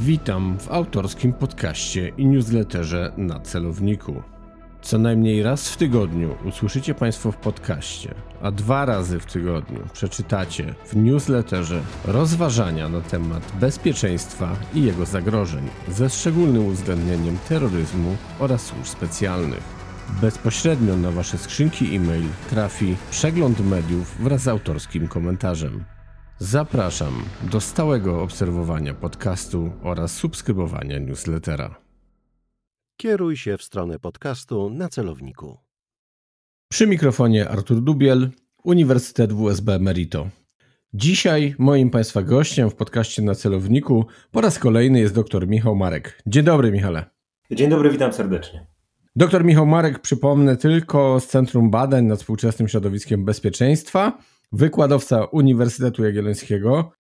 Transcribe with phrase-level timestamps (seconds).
[0.00, 4.22] Witam w autorskim podcaście i newsletterze na celowniku.
[4.82, 10.74] Co najmniej raz w tygodniu usłyszycie Państwo w podcaście, a dwa razy w tygodniu przeczytacie
[10.86, 18.86] w newsletterze rozważania na temat bezpieczeństwa i jego zagrożeń, ze szczególnym uwzględnieniem terroryzmu oraz służb
[18.86, 19.62] specjalnych.
[20.20, 25.97] Bezpośrednio na Wasze skrzynki e-mail trafi przegląd mediów wraz z autorskim komentarzem.
[26.40, 31.74] Zapraszam do stałego obserwowania podcastu oraz subskrybowania newslettera.
[32.96, 35.58] Kieruj się w stronę podcastu na celowniku.
[36.68, 38.30] Przy mikrofonie Artur Dubiel,
[38.64, 40.28] Uniwersytet WSB Merito.
[40.94, 46.22] Dzisiaj moim Państwa gościem w podcaście na celowniku po raz kolejny jest dr Michał Marek.
[46.26, 47.04] Dzień dobry, Michale.
[47.50, 48.66] Dzień dobry, witam serdecznie.
[49.16, 54.18] Dr Michał Marek, przypomnę tylko z Centrum Badań nad Współczesnym Środowiskiem Bezpieczeństwa,
[54.52, 56.92] wykładowca Uniwersytetu Jagiellońskiego,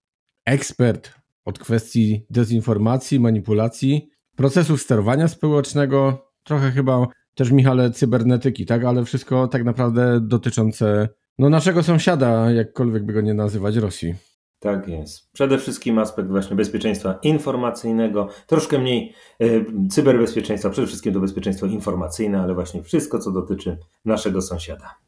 [0.46, 1.14] ekspert
[1.46, 9.48] od kwestii dezinformacji, manipulacji, procesów sterowania społecznego, trochę chyba też Michale cybernetyki, tak, ale wszystko
[9.48, 11.10] tak naprawdę dotyczące
[11.40, 14.16] no, naszego sąsiada, jakkolwiek by go nie nazywać, Rosji.
[14.60, 15.32] Tak jest.
[15.32, 22.42] Przede wszystkim aspekt właśnie bezpieczeństwa informacyjnego, troszkę mniej y, cyberbezpieczeństwa, przede wszystkim to bezpieczeństwo informacyjne,
[22.42, 25.07] ale właśnie wszystko, co dotyczy naszego sąsiada.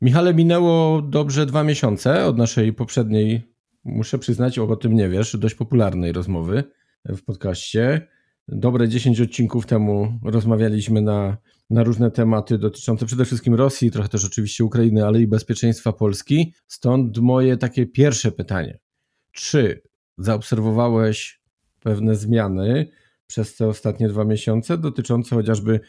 [0.00, 3.42] Michale, minęło dobrze dwa miesiące od naszej poprzedniej,
[3.84, 6.64] muszę przyznać, o tym nie wiesz, dość popularnej rozmowy
[7.04, 8.08] w podcaście.
[8.48, 11.36] Dobre 10 odcinków temu rozmawialiśmy na,
[11.70, 16.54] na różne tematy dotyczące przede wszystkim Rosji, trochę też oczywiście Ukrainy, ale i bezpieczeństwa Polski.
[16.66, 18.78] Stąd moje takie pierwsze pytanie.
[19.32, 19.82] Czy
[20.18, 21.40] zaobserwowałeś
[21.80, 22.90] pewne zmiany
[23.26, 25.80] przez te ostatnie dwa miesiące dotyczące chociażby,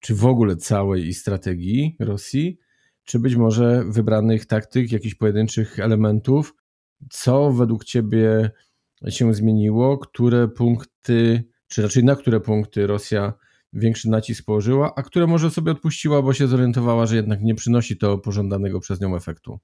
[0.00, 2.58] czy w ogóle całej strategii Rosji,
[3.06, 6.54] czy być może wybranych taktyk, jakichś pojedynczych elementów?
[7.10, 8.50] Co według Ciebie
[9.08, 9.98] się zmieniło?
[9.98, 13.32] Które punkty, czy raczej na które punkty Rosja
[13.72, 17.96] większy nacisk położyła, a które może sobie odpuściła, bo się zorientowała, że jednak nie przynosi
[17.96, 19.58] to pożądanego przez nią efektu?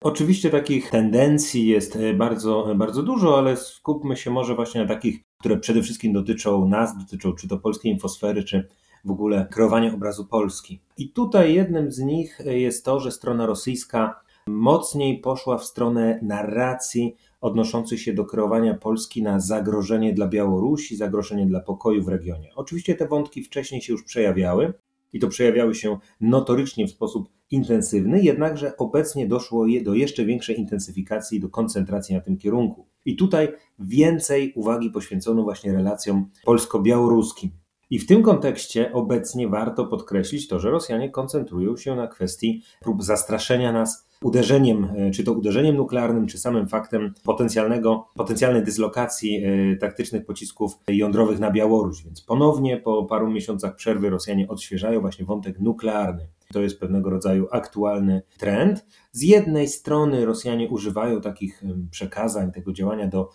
[0.00, 5.20] Oczywiście takich tendencji jest e, bardzo, bardzo dużo, ale skupmy się może właśnie na takich,
[5.40, 8.68] które przede wszystkim dotyczą nas, dotyczą czy to polskiej infosfery, czy
[9.04, 10.80] w ogóle kreowania obrazu Polski.
[10.98, 17.16] I tutaj jednym z nich jest to, że strona rosyjska mocniej poszła w stronę narracji
[17.40, 22.50] odnoszących się do kreowania Polski na zagrożenie dla Białorusi, zagrożenie dla pokoju w regionie.
[22.54, 24.72] Oczywiście te wątki wcześniej się już przejawiały
[25.12, 31.40] i to przejawiały się notorycznie w sposób intensywny, jednakże obecnie doszło do jeszcze większej intensyfikacji,
[31.40, 32.86] do koncentracji na tym kierunku.
[33.04, 33.48] I tutaj
[33.78, 37.50] więcej uwagi poświęcono właśnie relacjom polsko-białoruskim.
[37.92, 43.02] I w tym kontekście obecnie warto podkreślić to, że Rosjanie koncentrują się na kwestii prób
[43.02, 49.76] zastraszenia nas uderzeniem, e, czy to uderzeniem nuklearnym, czy samym faktem potencjalnego, potencjalnej dyslokacji e,
[49.76, 52.04] taktycznych pocisków jądrowych na Białoruś.
[52.04, 56.28] Więc ponownie po paru miesiącach przerwy Rosjanie odświeżają właśnie wątek nuklearny.
[56.52, 58.86] To jest pewnego rodzaju aktualny trend.
[59.12, 63.30] Z jednej strony Rosjanie używają takich przekazań, tego działania do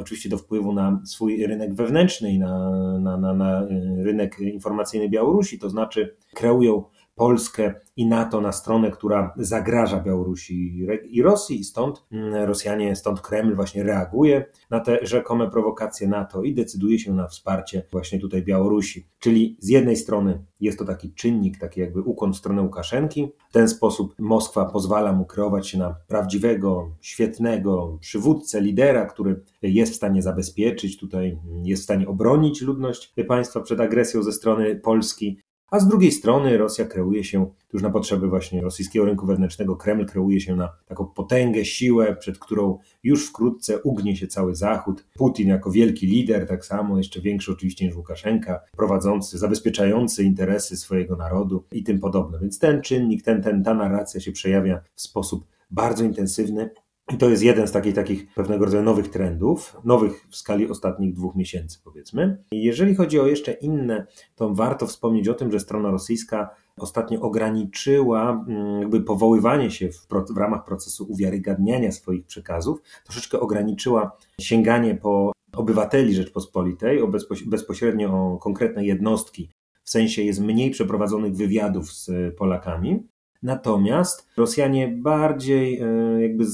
[0.00, 3.66] oczywiście do wpływu na swój rynek wewnętrzny i na, na, na, na
[4.02, 11.22] rynek informacyjny Białorusi, to znaczy kreują Polskę i NATO na stronę, która zagraża Białorusi i
[11.22, 16.54] Rosji, i stąd mm, Rosjanie, stąd Kreml właśnie reaguje na te rzekome prowokacje NATO i
[16.54, 19.06] decyduje się na wsparcie właśnie tutaj Białorusi.
[19.18, 23.32] Czyli z jednej strony jest to taki czynnik, taki jakby ukłon w stronę Łukaszenki.
[23.50, 29.92] W ten sposób Moskwa pozwala mu kreować się na prawdziwego, świetnego przywódcę, lidera, który jest
[29.92, 35.38] w stanie zabezpieczyć, tutaj jest w stanie obronić ludność państwa przed agresją ze strony Polski
[35.72, 40.06] a z drugiej strony Rosja kreuje się, już na potrzeby właśnie rosyjskiego rynku wewnętrznego, Kreml
[40.06, 45.04] kreuje się na taką potęgę, siłę, przed którą już wkrótce ugnie się cały Zachód.
[45.14, 51.16] Putin jako wielki lider, tak samo, jeszcze większy oczywiście niż Łukaszenka, prowadzący, zabezpieczający interesy swojego
[51.16, 52.38] narodu i tym podobne.
[52.38, 56.70] Więc ten czynnik, ten, ten, ta narracja się przejawia w sposób bardzo intensywny
[57.10, 61.14] i to jest jeden z takich, takich pewnego rodzaju nowych trendów, nowych w skali ostatnich
[61.14, 62.44] dwóch miesięcy, powiedzmy.
[62.52, 68.44] Jeżeli chodzi o jeszcze inne, to warto wspomnieć o tym, że strona rosyjska ostatnio ograniczyła
[68.48, 75.32] mm, jakby powoływanie się w, w ramach procesu uwiarygadniania swoich przekazów, troszeczkę ograniczyła sięganie po
[75.52, 77.10] obywateli Rzeczpospolitej, o
[77.46, 79.50] bezpośrednio o konkretne jednostki.
[79.84, 83.06] W sensie jest mniej przeprowadzonych wywiadów z Polakami,
[83.42, 85.86] Natomiast Rosjanie bardziej e,
[86.22, 86.44] jakby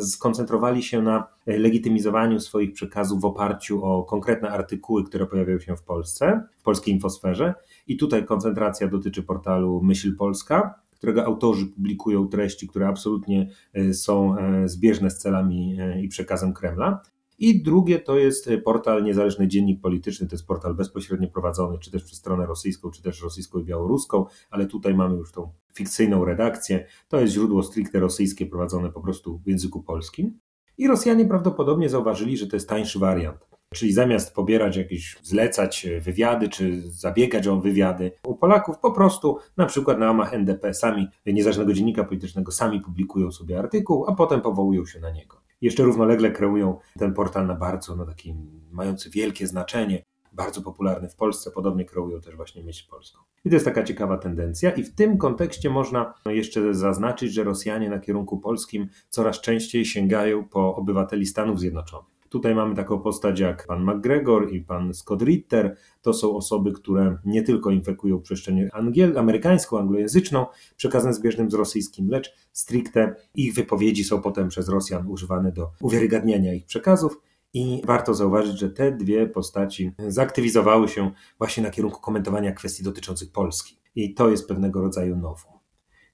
[0.00, 5.82] skoncentrowali się na legitymizowaniu swoich przekazów w oparciu o konkretne artykuły, które pojawiają się w
[5.82, 7.54] Polsce, w polskiej infosferze.
[7.86, 14.38] I tutaj koncentracja dotyczy portalu Myśl Polska, którego autorzy publikują treści, które absolutnie e, są
[14.38, 17.02] e, zbieżne z celami i przekazem Kremla.
[17.38, 22.04] I drugie to jest portal Niezależny Dziennik Polityczny, to jest portal bezpośrednio prowadzony, czy też
[22.04, 26.86] przez stronę rosyjską, czy też rosyjską i białoruską, ale tutaj mamy już tą fikcyjną redakcję.
[27.08, 30.38] To jest źródło stricte rosyjskie prowadzone po prostu w języku polskim.
[30.78, 33.52] I Rosjanie prawdopodobnie zauważyli, że to jest tańszy wariant.
[33.74, 39.66] Czyli zamiast pobierać jakieś, zlecać wywiady, czy zabiegać o wywiady u Polaków, po prostu na
[39.66, 44.86] przykład na łamach NDP sami, niezależnego dziennika politycznego, sami publikują sobie artykuł, a potem powołują
[44.86, 45.42] się na niego.
[45.60, 48.34] Jeszcze równolegle kreują ten portal na bardzo, no taki
[48.70, 50.02] mający wielkie znaczenie,
[50.32, 53.18] bardzo popularny w Polsce, podobnie kreują też właśnie myśl polską.
[53.44, 57.90] I to jest taka ciekawa tendencja i w tym kontekście można jeszcze zaznaczyć, że Rosjanie
[57.90, 62.12] na kierunku polskim coraz częściej sięgają po obywateli Stanów Zjednoczonych.
[62.32, 65.76] Tutaj mamy taką postać jak pan McGregor i pan Scott Ritter.
[66.02, 70.46] To są osoby, które nie tylko infekują przestrzeń angiel, amerykańską, anglojęzyczną
[70.76, 76.54] przekazem zbieżnym z rosyjskim, lecz stricte ich wypowiedzi są potem przez Rosjan używane do uwiarygadniania
[76.54, 77.20] ich przekazów.
[77.54, 83.32] I warto zauważyć, że te dwie postaci zaktywizowały się właśnie na kierunku komentowania kwestii dotyczących
[83.32, 83.78] Polski.
[83.94, 85.52] I to jest pewnego rodzaju nowum.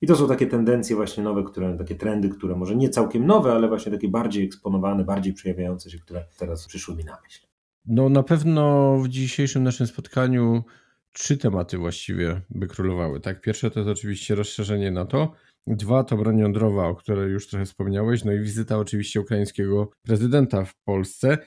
[0.00, 3.52] I to są takie tendencje właśnie nowe, które, takie trendy, które może nie całkiem nowe,
[3.52, 7.46] ale właśnie takie bardziej eksponowane, bardziej przejawiające się, które teraz przyszły mi na myśl.
[7.87, 10.64] No na pewno w dzisiejszym naszym spotkaniu
[11.12, 13.20] trzy tematy właściwie by królowały.
[13.20, 15.32] Tak, pierwsze to jest oczywiście rozszerzenie NATO,
[15.76, 20.65] dwa to broń jądrowa, o której już trochę wspomniałeś, no i wizyta oczywiście ukraińskiego prezydenta
[20.65, 21.38] w Polsce,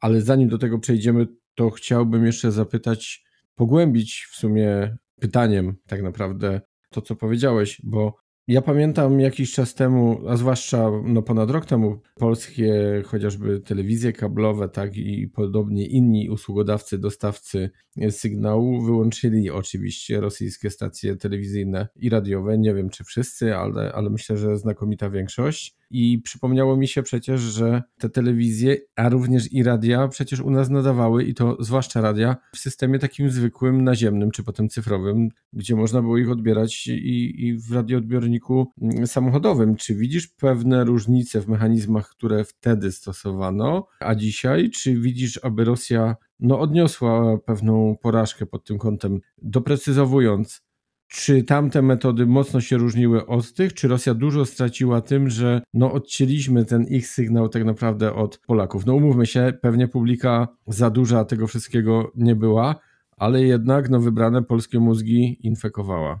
[0.00, 3.24] ale zanim do tego przejdziemy, to chciałbym jeszcze zapytać,
[3.54, 8.16] pogłębić w sumie pytaniem tak naprawdę to, co powiedziałeś, bo
[8.48, 14.68] ja pamiętam jakiś czas temu, a zwłaszcza no ponad rok temu, polskie chociażby telewizje kablowe,
[14.68, 17.70] tak i podobnie inni usługodawcy, dostawcy
[18.10, 22.58] sygnału wyłączyli oczywiście rosyjskie stacje telewizyjne i radiowe.
[22.58, 25.76] Nie wiem czy wszyscy, ale, ale myślę, że znakomita większość.
[25.90, 30.70] I przypomniało mi się przecież, że te telewizje, a również i radia przecież u nas
[30.70, 36.02] nadawały, i to zwłaszcza radia, w systemie takim zwykłym, naziemnym, czy potem cyfrowym, gdzie można
[36.02, 39.76] było ich odbierać i, i w radioodbiorniku mm, samochodowym.
[39.76, 44.70] Czy widzisz pewne różnice w mechanizmach, które wtedy stosowano, a dzisiaj?
[44.70, 50.65] Czy widzisz, aby Rosja no, odniosła pewną porażkę pod tym kątem, doprecyzowując,
[51.08, 55.92] czy tamte metody mocno się różniły od tych, czy Rosja dużo straciła tym, że no
[55.92, 58.86] odcięliśmy ten ich sygnał tak naprawdę od Polaków?
[58.86, 62.74] No umówmy się, pewnie publika za duża tego wszystkiego nie była,
[63.16, 66.20] ale jednak no wybrane polskie mózgi infekowała.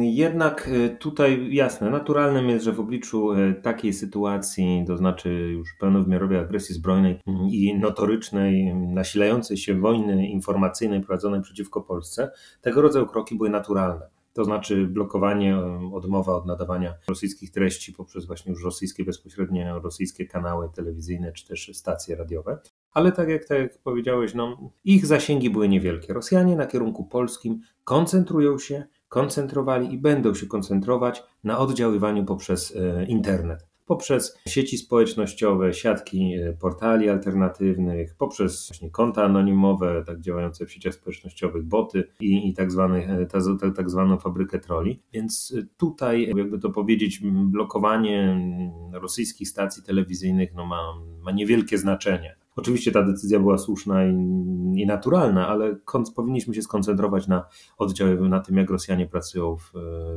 [0.00, 5.68] Jednak y, tutaj jasne, naturalnym jest, że w obliczu y, takiej sytuacji, to znaczy już
[5.80, 7.20] pełnowymiarowej agresji zbrojnej
[7.50, 12.30] i notorycznej, nasilającej się wojny informacyjnej prowadzonej przeciwko Polsce,
[12.60, 15.56] tego rodzaju kroki były naturalne to znaczy blokowanie,
[15.92, 21.70] odmowa od nadawania rosyjskich treści poprzez właśnie już rosyjskie, bezpośrednie rosyjskie kanały telewizyjne czy też
[21.74, 22.58] stacje radiowe.
[22.92, 26.12] Ale tak jak, tak jak powiedziałeś, no, ich zasięgi były niewielkie.
[26.12, 33.04] Rosjanie na kierunku polskim koncentrują się, koncentrowali i będą się koncentrować na oddziaływaniu poprzez e,
[33.04, 40.72] internet poprzez sieci społecznościowe, siatki e, portali alternatywnych, poprzez właśnie konta anonimowe, tak działające w
[40.72, 45.02] sieciach społecznościowych, boty i, i tak, zwane, ta, ta, tak zwaną fabrykę troli.
[45.12, 48.40] Więc e, tutaj, jakby to powiedzieć, blokowanie
[48.92, 50.82] rosyjskich stacji telewizyjnych no ma,
[51.22, 52.36] ma niewielkie znaczenie.
[52.56, 54.10] Oczywiście ta decyzja była słuszna i,
[54.76, 55.76] i naturalna, ale
[56.16, 57.44] powinniśmy się skoncentrować na
[57.78, 59.72] oddziaływaniu, na tym, jak Rosjanie pracują w,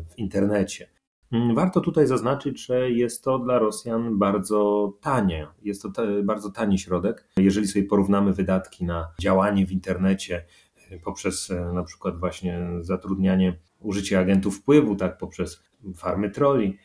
[0.09, 0.87] w internecie.
[1.31, 5.47] Mm, warto tutaj zaznaczyć, że jest to dla Rosjan bardzo tanie.
[5.61, 5.89] Jest to
[6.23, 7.27] bardzo tani środek.
[7.37, 10.45] Jeżeli sobie porównamy wydatki na działanie w internecie
[10.91, 15.63] e, poprzez e, na przykład właśnie zatrudnianie, użycie agentów wpływu, tak, poprzez
[15.95, 16.77] farmy troli,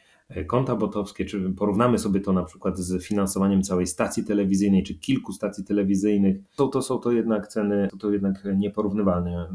[0.47, 5.33] konta botowskie, czy porównamy sobie to na przykład z finansowaniem całej stacji telewizyjnej, czy kilku
[5.33, 9.49] stacji telewizyjnych, to, są to jednak ceny, to, to jednak nieporównywalne,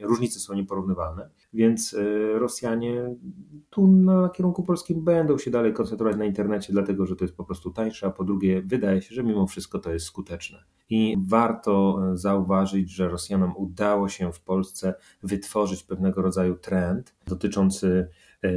[0.00, 3.14] różnice są nieporównywalne, więc e, Rosjanie
[3.70, 7.44] tu na kierunku polskim będą się dalej koncentrować na internecie, dlatego że to jest po
[7.44, 10.58] prostu tańsze, a po drugie wydaje się, że mimo wszystko to jest skuteczne.
[10.90, 17.84] I warto e, zauważyć, że Rosjanom udało się w Polsce wytworzyć pewnego rodzaju trend dotyczący
[17.94, 18.08] E,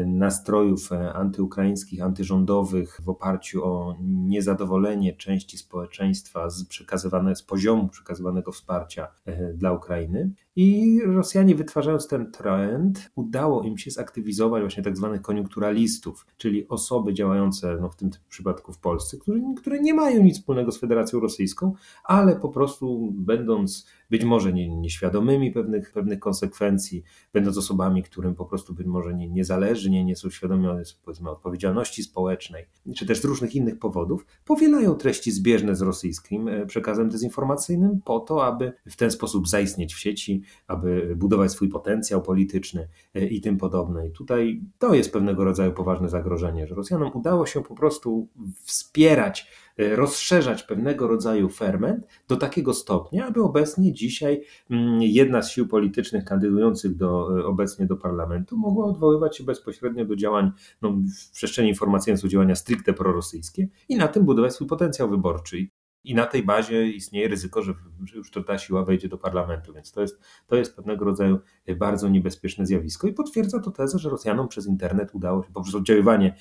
[0.06, 8.52] nastrojów e, antyukraińskich, antyrządowych w oparciu o niezadowolenie części społeczeństwa z, przekazywane, z poziomu przekazywanego
[8.52, 10.32] wsparcia e, dla Ukrainy.
[10.60, 17.14] I Rosjanie wytwarzając ten trend, udało im się zaktywizować właśnie tak zwanych koniunkturalistów, czyli osoby
[17.14, 21.20] działające no w tym przypadku w Polsce, które, które nie mają nic wspólnego z Federacją
[21.20, 21.74] Rosyjską,
[22.04, 28.46] ale po prostu będąc być może nie, nieświadomymi pewnych, pewnych konsekwencji, będąc osobami, którym po
[28.46, 30.68] prostu być może nie, nie zależy, nie, nie są świadomi
[31.06, 36.66] powiedzmy, odpowiedzialności społecznej, czy też z różnych innych powodów, powielają treści zbieżne z rosyjskim e,
[36.66, 42.22] przekazem dezinformacyjnym po to, aby w ten sposób zaistnieć w sieci, aby budować swój potencjał
[42.22, 44.08] polityczny e, i tym podobne.
[44.08, 48.28] I tutaj to jest pewnego rodzaju poważne zagrożenie, że Rosjanom udało się po prostu
[48.64, 55.52] wspierać E, rozszerzać pewnego rodzaju ferment do takiego stopnia, aby obecnie dzisiaj mm, jedna z
[55.52, 60.52] sił politycznych kandydujących do, e, obecnie do parlamentu mogła odwoływać się bezpośrednio do działań
[60.82, 65.68] no, w przestrzeni informacyjnej są działania stricte prorosyjskie i na tym budować swój potencjał wyborczy.
[66.10, 67.74] I na tej bazie istnieje ryzyko, że,
[68.16, 71.76] już to ta siła wejdzie do parlamentu, więc to jest, to jest pewnego rodzaju e,
[71.76, 76.36] bardzo niebezpieczne zjawisko i potwierdza to tezę, że Rosjanom przez internet udało się, poprzez oddziaływanie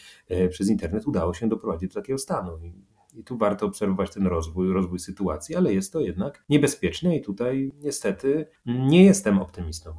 [0.51, 2.59] przez internet udało się doprowadzić do takiego stanu.
[3.15, 7.73] I tu warto obserwować ten rozwój, rozwój sytuacji, ale jest to jednak niebezpieczne i tutaj
[7.83, 9.95] niestety nie jestem optymistą.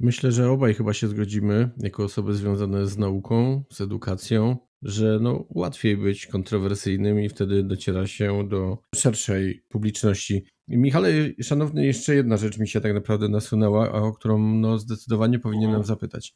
[0.00, 5.46] Myślę, że obaj chyba się zgodzimy, jako osoby związane z nauką, z edukacją, że no,
[5.50, 10.44] łatwiej być kontrowersyjnym i wtedy dociera się do szerszej publiczności.
[10.68, 11.08] Michale,
[11.42, 15.84] szanowny, jeszcze jedna rzecz mi się tak naprawdę nasunęła, a o którą no, zdecydowanie powinienem
[15.84, 16.34] zapytać.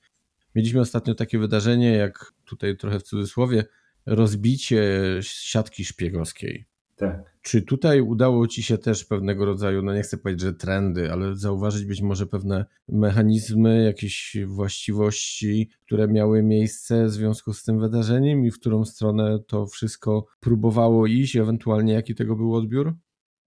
[0.55, 3.65] Mieliśmy ostatnio takie wydarzenie, jak tutaj trochę w cudzysłowie,
[4.07, 4.83] rozbicie
[5.21, 6.65] siatki szpiegowskiej.
[6.97, 7.34] Tak.
[7.47, 11.37] Czy tutaj udało Ci się też pewnego rodzaju, no nie chcę powiedzieć, że trendy, ale
[11.37, 18.47] zauważyć być może pewne mechanizmy, jakieś właściwości, które miały miejsce w związku z tym wydarzeniem
[18.47, 22.95] i w którą stronę to wszystko próbowało iść, ewentualnie jaki tego był odbiór?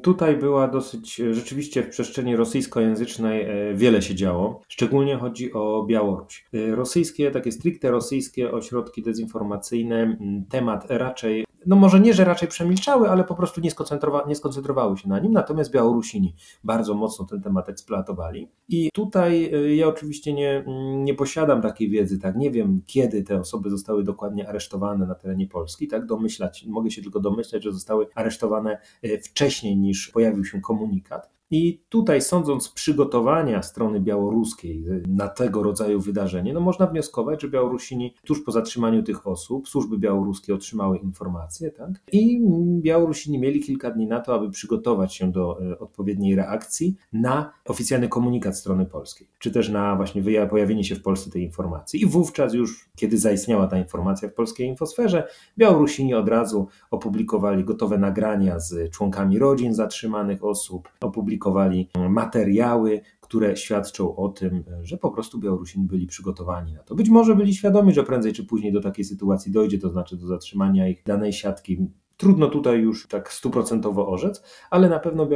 [0.02, 4.62] Tutaj była dosyć, rzeczywiście w przestrzeni rosyjskojęzycznej e, wiele się działo.
[4.68, 6.46] Szczególnie chodzi o Białoruś.
[6.54, 10.18] E, rosyjskie, takie stricte rosyjskie ośrodki dezinformacyjne,
[10.50, 14.98] temat raczej no może nie, że raczej przemilczały, ale po prostu nie, skoncentrowa nie skoncentrowały
[14.98, 18.50] się na nim, natomiast Białorusini bardzo mocno ten temat eksploatowali.
[18.70, 20.64] I tutaj y, ja oczywiście nie,
[20.96, 25.48] nie posiadam takiej wiedzy, tak, nie wiem kiedy te osoby zostały dokładnie aresztowane na terenie
[25.48, 30.62] Polski, tak, domyślać, mogę się tylko domyślać, że zostały aresztowane y, wcześniej niż pojawił się
[30.62, 31.37] komunikat.
[31.52, 38.14] I tutaj, sądząc przygotowania strony białoruskiej na tego rodzaju wydarzenie, no można wnioskować, że Białorusini
[38.26, 41.90] tuż po zatrzymaniu tych osób, służby białoruskie otrzymały informacje, tak?
[42.12, 42.42] I
[42.82, 48.10] Białorusini mieli kilka dni na to, aby przygotować się do e, odpowiedniej reakcji na oficjalny
[48.10, 52.02] komunikat strony polskiej, czy też na właśnie pojawienie się w Polsce tej informacji.
[52.02, 55.28] I wówczas już, kiedy zaistniała ta informacja w polskiej infosferze,
[55.58, 63.58] Białorusini od razu opublikowali gotowe nagrania z członkami rodzin zatrzymanych osób, opublikowali publikowali materiały, które
[63.58, 66.96] świadczą o tym, że po prostu Białorusini byli przygotowani na to.
[66.96, 70.28] Być może byli świadomi, że prędzej czy później do takiej sytuacji dojdzie, to znaczy do
[70.28, 71.88] zatrzymania ich danej siatki.
[72.18, 75.28] Trudno tutaj już tak stuprocentowo orzec, ale na pewno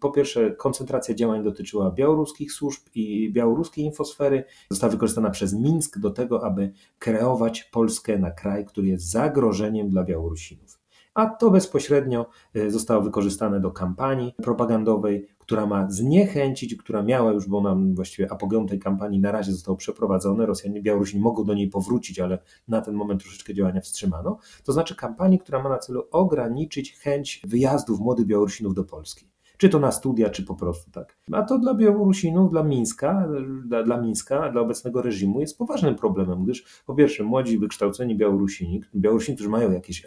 [0.00, 4.44] po pierwsze koncentracja działań dotyczyła białoruskich służb i białoruskiej infosfery.
[4.70, 10.04] Została wykorzystana przez Mińsk do tego, aby kreować Polskę na kraj, który jest zagrożeniem dla
[10.04, 10.78] Białorusinów
[11.18, 17.46] a to bezpośrednio e, zostało wykorzystane do kampanii propagandowej, która ma zniechęcić, która miała już,
[17.46, 21.68] bo nam właściwie apogeum tej kampanii na razie został przeprowadzony, Rosjanie, Białorusini mogą do niej
[21.68, 22.38] powrócić, ale
[22.68, 27.42] na ten moment troszeczkę działania wstrzymano, to znaczy kampanii, która ma na celu ograniczyć chęć
[27.44, 29.27] wyjazdów młodych Białorusinów do Polski
[29.58, 31.16] czy to na studia, czy po prostu tak.
[31.32, 33.28] A to dla Białorusinów, dla Mińska,
[33.64, 38.82] dla, dla Mińska, dla obecnego reżimu jest poważnym problemem, gdyż po pierwsze młodzi, wykształceni Białorusini,
[38.94, 40.06] Białorusini, którzy mają jakieś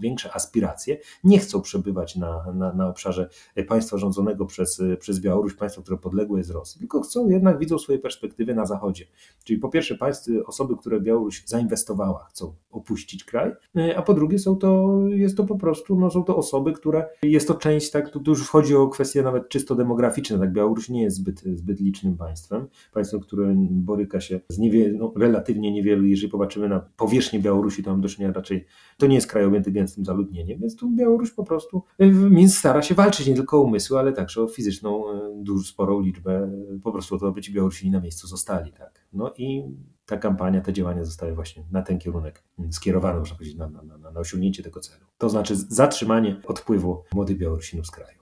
[0.00, 3.28] większe aspiracje, nie chcą przebywać na, na, na obszarze
[3.68, 7.98] państwa rządzonego przez, przez Białoruś, państwa, które podległe jest Rosji, tylko chcą jednak, widzą swoje
[7.98, 9.04] perspektywy na zachodzie.
[9.44, 13.52] Czyli po pierwsze państwo, osoby, które Białoruś zainwestowała, chcą opuścić kraj,
[13.96, 17.48] a po drugie są to, jest to po prostu, no są to osoby, które, jest
[17.48, 20.38] to część, tak, tu już wchodzi o kwestie nawet czysto demograficzne.
[20.38, 22.66] Tak, Białoruś nie jest zbyt, zbyt licznym państwem.
[22.92, 27.90] Państwem, które boryka się z niewiel, no, relatywnie niewielu, jeżeli popatrzymy na powierzchnię Białorusi, to
[27.90, 28.64] mam do czynienia raczej,
[28.98, 31.82] to nie jest kraj objęty gęstym zaludnieniem, więc tu Białoruś po prostu
[32.30, 36.00] Mińsk stara się walczyć nie tylko o umysły, ale także o fizyczną, e, dużo sporą
[36.00, 36.50] liczbę,
[36.82, 38.72] po prostu o to, aby ci Białorusini na miejscu zostali.
[38.72, 39.06] Tak.
[39.12, 39.62] No i
[40.08, 44.10] ta kampania, te działania zostały właśnie na ten kierunek skierowane, można powiedzieć, na, na, na,
[44.10, 45.04] na osiągnięcie tego celu.
[45.18, 48.18] To znaczy zatrzymanie odpływu młodych Białorusinów z kraju.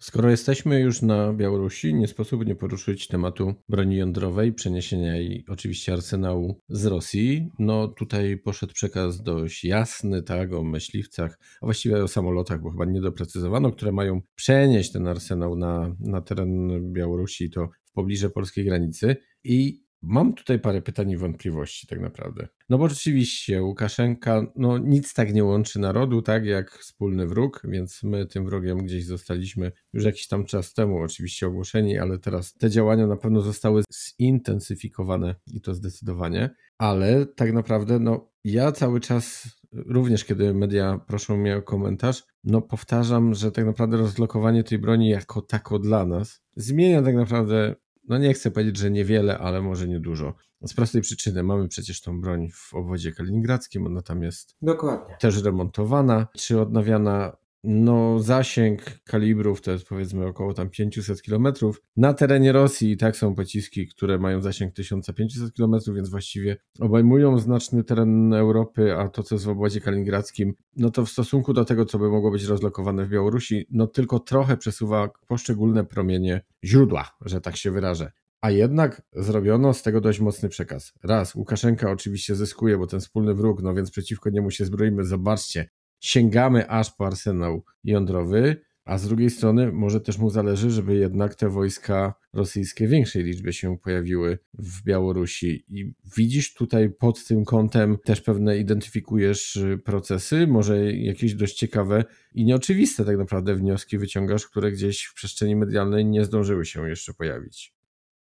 [0.00, 5.92] Skoro jesteśmy już na Białorusi, nie sposób nie poruszyć tematu broni jądrowej, przeniesienia jej oczywiście
[5.92, 7.50] arsenału z Rosji.
[7.58, 12.84] No tutaj poszedł przekaz dość jasny, tak, o myśliwcach, a właściwie o samolotach, bo chyba
[12.84, 17.50] nie doprecyzowano, które mają przenieść ten arsenał na, na teren Białorusi.
[17.50, 22.48] To pobliże polskiej granicy i Mam tutaj parę pytań i wątpliwości, tak naprawdę.
[22.68, 28.02] No bo rzeczywiście Łukaszenka, no nic tak nie łączy narodu, tak jak wspólny wróg, więc
[28.02, 32.70] my tym wrogiem gdzieś zostaliśmy już jakiś tam czas temu, oczywiście ogłoszeni, ale teraz te
[32.70, 36.50] działania na pewno zostały zintensyfikowane i to zdecydowanie.
[36.78, 42.62] Ale tak naprawdę, no ja cały czas, również kiedy media proszą mnie o komentarz, no
[42.62, 47.74] powtarzam, że tak naprawdę rozlokowanie tej broni jako tako dla nas zmienia tak naprawdę
[48.08, 50.34] no nie chcę powiedzieć, że niewiele, ale może niedużo.
[50.66, 55.16] Z prostej przyczyny mamy przecież tą broń w obwodzie kaliningradzkim, ona tam jest Dokładnie.
[55.20, 57.36] też remontowana czy odnawiana.
[57.70, 61.48] No, zasięg kalibrów to jest powiedzmy około tam 500 km.
[61.96, 67.38] Na terenie Rosji i tak są pociski, które mają zasięg 1500 km, więc właściwie obejmują
[67.38, 71.64] znaczny teren Europy, a to, co jest w obwodzie kaliningradzkim, no to w stosunku do
[71.64, 77.16] tego, co by mogło być rozlokowane w Białorusi, no tylko trochę przesuwa poszczególne promienie źródła,
[77.24, 78.12] że tak się wyrażę.
[78.40, 80.92] A jednak zrobiono z tego dość mocny przekaz.
[81.04, 85.04] Raz, Łukaszenka oczywiście zyskuje, bo ten wspólny wróg, no więc przeciwko niemu się zbroimy.
[85.04, 85.68] Zobaczcie,
[86.00, 91.34] sięgamy aż po arsenał jądrowy, a z drugiej strony może też mu zależy, żeby jednak
[91.34, 95.64] te wojska rosyjskie w większej liczbie się pojawiły w Białorusi.
[95.68, 102.04] I widzisz tutaj pod tym kątem też pewne identyfikujesz y, procesy, może jakieś dość ciekawe
[102.34, 107.14] i nieoczywiste tak naprawdę wnioski wyciągasz, które gdzieś w przestrzeni medialnej nie zdążyły się jeszcze
[107.14, 107.77] pojawić.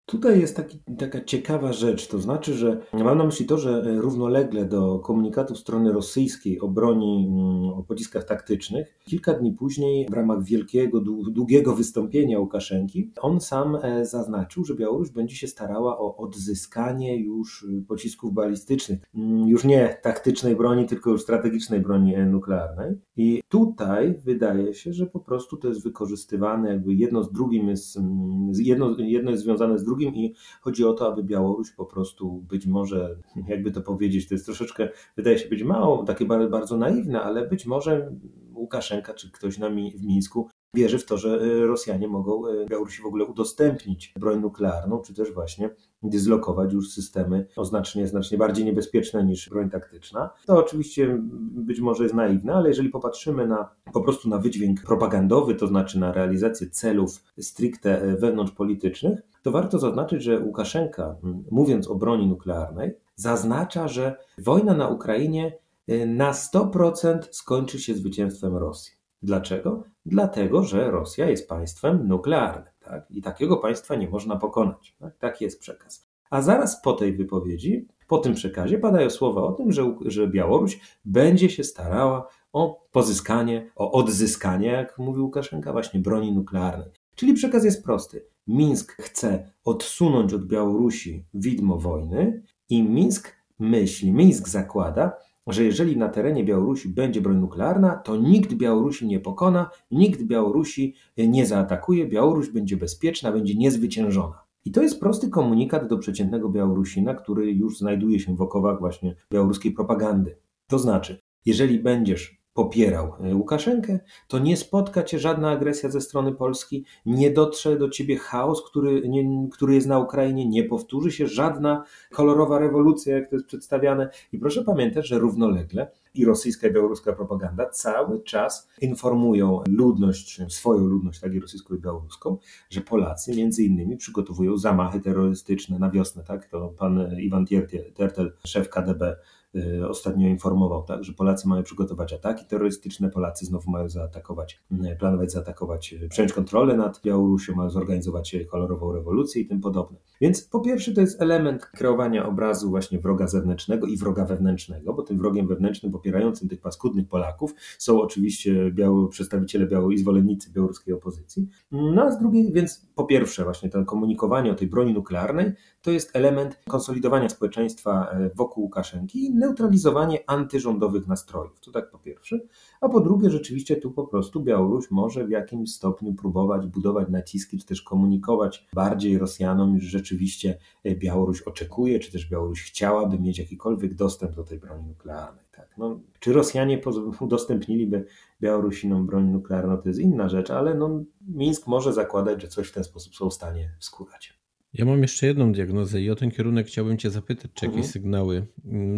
[0.07, 4.01] Tutaj jest taki, taka ciekawa rzecz, to znaczy, że mam na myśli to, że e,
[4.01, 10.15] równolegle do komunikatów strony rosyjskiej o broni, mm, o pociskach taktycznych, kilka dni później w
[10.15, 16.17] ramach wielkiego, długiego wystąpienia Łukaszenki, on sam e, zaznaczył, że Białoruś będzie się starała o
[16.17, 22.27] odzyskanie już y, pocisków balistycznych, mm, już nie taktycznej broni, tylko już strategicznej broni e,
[22.27, 22.99] nuklearnej.
[23.17, 27.97] I tutaj wydaje się, że po prostu to jest wykorzystywane, jakby jedno z drugim jest,
[27.97, 31.87] mm, jedno, jedno jest związane z drugim, drugim i chodzi o to, aby Białoruś po
[31.87, 33.17] prostu być może,
[33.49, 37.67] jakby to powiedzieć, to jest troszeczkę, wydaje się być mało, takie bardzo naiwne, ale być
[37.67, 38.13] może
[38.55, 43.03] Łukaszenka czy ktoś na w Mińsku wierzy w to, że e, Rosjanie mogą e, Białorusi
[43.03, 45.71] w ogóle udostępnić broń nuklearną, czy też właśnie
[46.03, 50.31] dyslokować już systemy o znacznie, znacznie bardziej niebezpieczne niż broń taktyczna.
[50.47, 55.55] To oczywiście być może jest naiwne, ale jeżeli popatrzymy na po prostu na wydźwięk propagandowy,
[55.55, 61.17] to znaczy na realizację celów stricte e, wewnątrzpolitycznych, to warto zaznaczyć, że Łukaszenka,
[61.51, 65.59] mówiąc o broni nuklearnej, zaznacza, że wojna na Ukrainie
[66.07, 69.02] na 100% skończy się zwycięstwem Rosji.
[69.23, 69.83] Dlaczego?
[70.07, 73.11] Dlatego, że Rosja jest państwem nuklearnym tak?
[73.11, 74.97] i takiego państwa nie można pokonać.
[74.99, 75.17] Tak?
[75.19, 76.09] Taki jest przekaz.
[76.31, 80.81] A zaraz po tej wypowiedzi, po tym przekazie padają słowa o tym, że, że Białoruś
[81.05, 86.89] będzie się starała o pozyskanie, o odzyskanie, jak mówił Łukaszenka, właśnie broni nuklearnej.
[87.15, 88.25] Czyli przekaz jest prosty.
[88.47, 95.13] Mińsk chce odsunąć od Białorusi widmo wojny i Mińsk myśli, Mińsk zakłada,
[95.47, 100.95] że jeżeli na terenie Białorusi będzie broń nuklearna, to nikt Białorusi nie pokona, nikt Białorusi
[101.17, 104.43] nie zaatakuje, Białoruś będzie bezpieczna, będzie niezwyciężona.
[104.65, 109.15] I to jest prosty komunikat do przeciętnego Białorusina, który już znajduje się w okowach właśnie
[109.33, 110.37] białoruskiej propagandy.
[110.67, 116.33] To znaczy, jeżeli będziesz popierał e, Łukaszenkę, to nie spotka cię żadna agresja ze strony
[116.33, 121.27] Polski, nie dotrze do ciebie chaos, który, nie, który jest na Ukrainie, nie powtórzy się
[121.27, 124.11] żadna kolorowa rewolucja, jak to jest przedstawiane.
[124.33, 130.87] I proszę pamiętać, że równolegle i rosyjska i białoruska propaganda cały czas informują ludność, swoją
[130.87, 132.39] ludność, tak i rosyjską i białoruską,
[132.71, 136.47] że Polacy między innymi przygotowują zamachy terrorystyczne na wiosnę, tak?
[136.47, 137.47] To pan Iwan
[137.95, 139.42] Tertel, szef KDB Y,
[139.89, 145.33] ostatnio informował, tak, że Polacy mają przygotować ataki terrorystyczne, Polacy znowu mają zaatakować, y, planować
[145.33, 149.99] zaatakować, y, przejąć kontrolę nad Białorusią, mają zorganizować kolorową rewolucję i tym podobne.
[150.21, 155.03] Więc po pierwsze to jest element kreowania obrazu właśnie wroga zewnętrznego i wroga wewnętrznego, bo
[155.03, 158.73] tym wrogiem wewnętrznym popierającym tych paskudnych Polaków są oczywiście
[159.11, 161.49] przedstawiciele i zwolennicy białoruskiej opozycji.
[161.73, 165.53] No a z drugiej, więc po pierwsze właśnie to komunikowanie o tej broni nuklearnej
[165.83, 171.61] to jest element konsolidowania społeczeństwa e, wokół Łukaszenki i neutralizowanie antyrządowych nastrojów.
[171.61, 172.41] To tak po pierwsze.
[172.81, 177.59] A po drugie, rzeczywiście tu po prostu Białoruś może w jakimś stopniu próbować budować naciski,
[177.59, 183.39] czy też komunikować bardziej Rosjanom, że rzeczywiście e, Białoruś oczekuje, czy też Białoruś chciałaby mieć
[183.39, 185.45] jakikolwiek dostęp do tej broni nuklearnej.
[185.53, 185.69] Tak?
[185.79, 186.81] No, czy Rosjanie
[187.21, 188.07] udostępniliby
[188.41, 192.73] Białorusinom broń nuklearną, to jest inna rzecz, ale no, Mińsk może zakładać, że coś w
[192.73, 194.42] ten sposób są w stanie skórać.
[194.73, 197.93] Ja mam jeszcze jedną diagnozę i o ten kierunek chciałbym Cię zapytać, czy jakieś mhm.
[197.93, 198.47] sygnały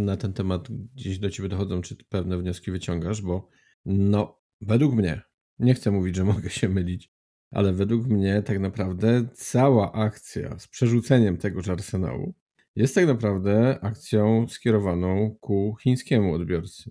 [0.05, 3.49] na ten temat gdzieś do Ciebie dochodzą, czy pewne wnioski wyciągasz, bo
[3.85, 5.23] no, według mnie,
[5.59, 7.13] nie chcę mówić, że mogę się mylić,
[7.51, 12.35] ale według mnie tak naprawdę cała akcja z przerzuceniem tegoż arsenału
[12.77, 16.91] jest tak naprawdę akcją skierowaną ku chińskiemu odbiorcy.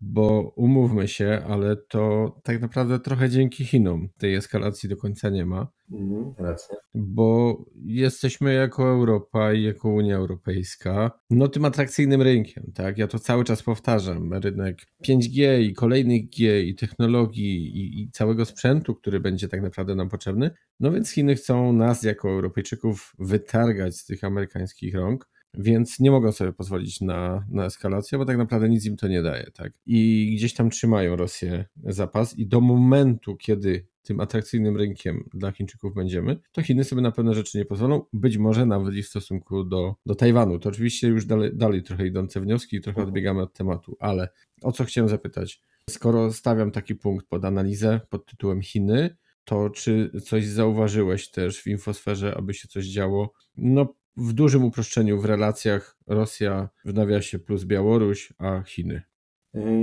[0.00, 5.46] Bo umówmy się, ale to tak naprawdę trochę dzięki Chinom tej eskalacji do końca nie
[5.46, 5.68] ma.
[5.92, 6.76] Mhm, racja.
[6.94, 12.98] Bo jesteśmy jako Europa i jako Unia Europejska no tym atrakcyjnym rynkiem, tak?
[12.98, 14.32] Ja to cały czas powtarzam.
[14.34, 19.94] Rynek 5G i kolejnych G i technologii i, i całego sprzętu, który będzie tak naprawdę
[19.94, 20.50] nam potrzebny.
[20.80, 26.32] No więc Chiny chcą nas jako Europejczyków wytargać z tych amerykańskich rąk więc nie mogą
[26.32, 29.50] sobie pozwolić na, na eskalację, bo tak naprawdę nic im to nie daje.
[29.54, 29.72] Tak?
[29.86, 35.94] I gdzieś tam trzymają Rosję zapas i do momentu, kiedy tym atrakcyjnym rynkiem dla Chińczyków
[35.94, 39.64] będziemy, to Chiny sobie na pewne rzeczy nie pozwolą, być może nawet i w stosunku
[39.64, 40.58] do, do Tajwanu.
[40.58, 44.28] To oczywiście już dalej, dalej trochę idące wnioski i trochę odbiegamy od tematu, ale
[44.62, 45.62] o co chciałem zapytać?
[45.90, 51.66] Skoro stawiam taki punkt pod analizę pod tytułem Chiny, to czy coś zauważyłeś też w
[51.66, 53.32] infosferze, aby się coś działo?
[53.56, 59.02] No, w dużym uproszczeniu w relacjach Rosja w nawiasie plus Białoruś, a Chiny.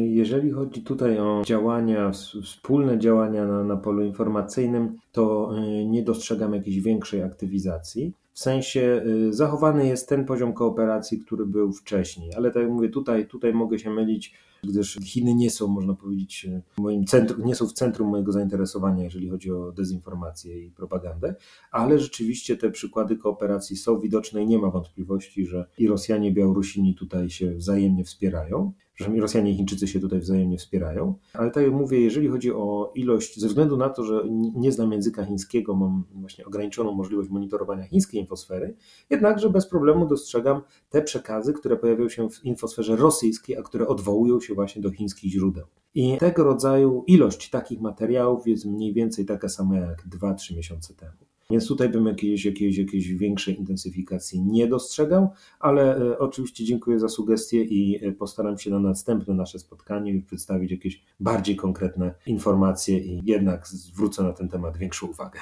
[0.07, 2.11] Jeżeli chodzi tutaj o działania,
[2.43, 8.13] wspólne działania na, na polu informacyjnym, to e, nie dostrzegam jakiejś większej aktywizacji.
[8.33, 12.89] W sensie y, zachowany jest ten poziom kooperacji, który był wcześniej, ale tak jak mówię,
[12.89, 14.33] tutaj, tutaj mogę się mylić,
[14.67, 19.29] gdyż Chiny nie są, można powiedzieć, moim centrum, nie są w centrum mojego zainteresowania, jeżeli
[19.29, 21.35] chodzi o dezinformację i propagandę,
[21.71, 26.33] ale rzeczywiście te przykłady kooperacji są widoczne i nie ma wątpliwości, że i Rosjanie, i
[26.33, 31.15] Białorusini tutaj się wzajemnie wspierają że Rosjanie i Chińczycy się tutaj wzajemnie wspierają.
[31.33, 34.23] Ale tak jak mówię, jeżeli chodzi o ilość, ze względu na to, że
[34.55, 38.75] nie znam języka chińskiego, mam właśnie ograniczoną możliwość monitorowania chińskiej infosfery,
[39.09, 44.39] jednakże bez problemu dostrzegam te przekazy, które pojawiają się w infosferze rosyjskiej, a które odwołują
[44.39, 45.65] się właśnie do chińskich źródeł.
[45.95, 51.17] I tego rodzaju ilość takich materiałów jest mniej więcej taka sama jak 2-3 miesiące temu.
[51.49, 57.09] Więc tutaj bym jakiejś, jakiejś, jakiejś większej intensyfikacji nie dostrzegał, ale e, oczywiście dziękuję za
[57.09, 63.21] sugestie i e, postaram się na następne nasze spotkanie przedstawić jakieś bardziej konkretne informacje i
[63.25, 65.39] jednak zwrócę na ten temat większą uwagę.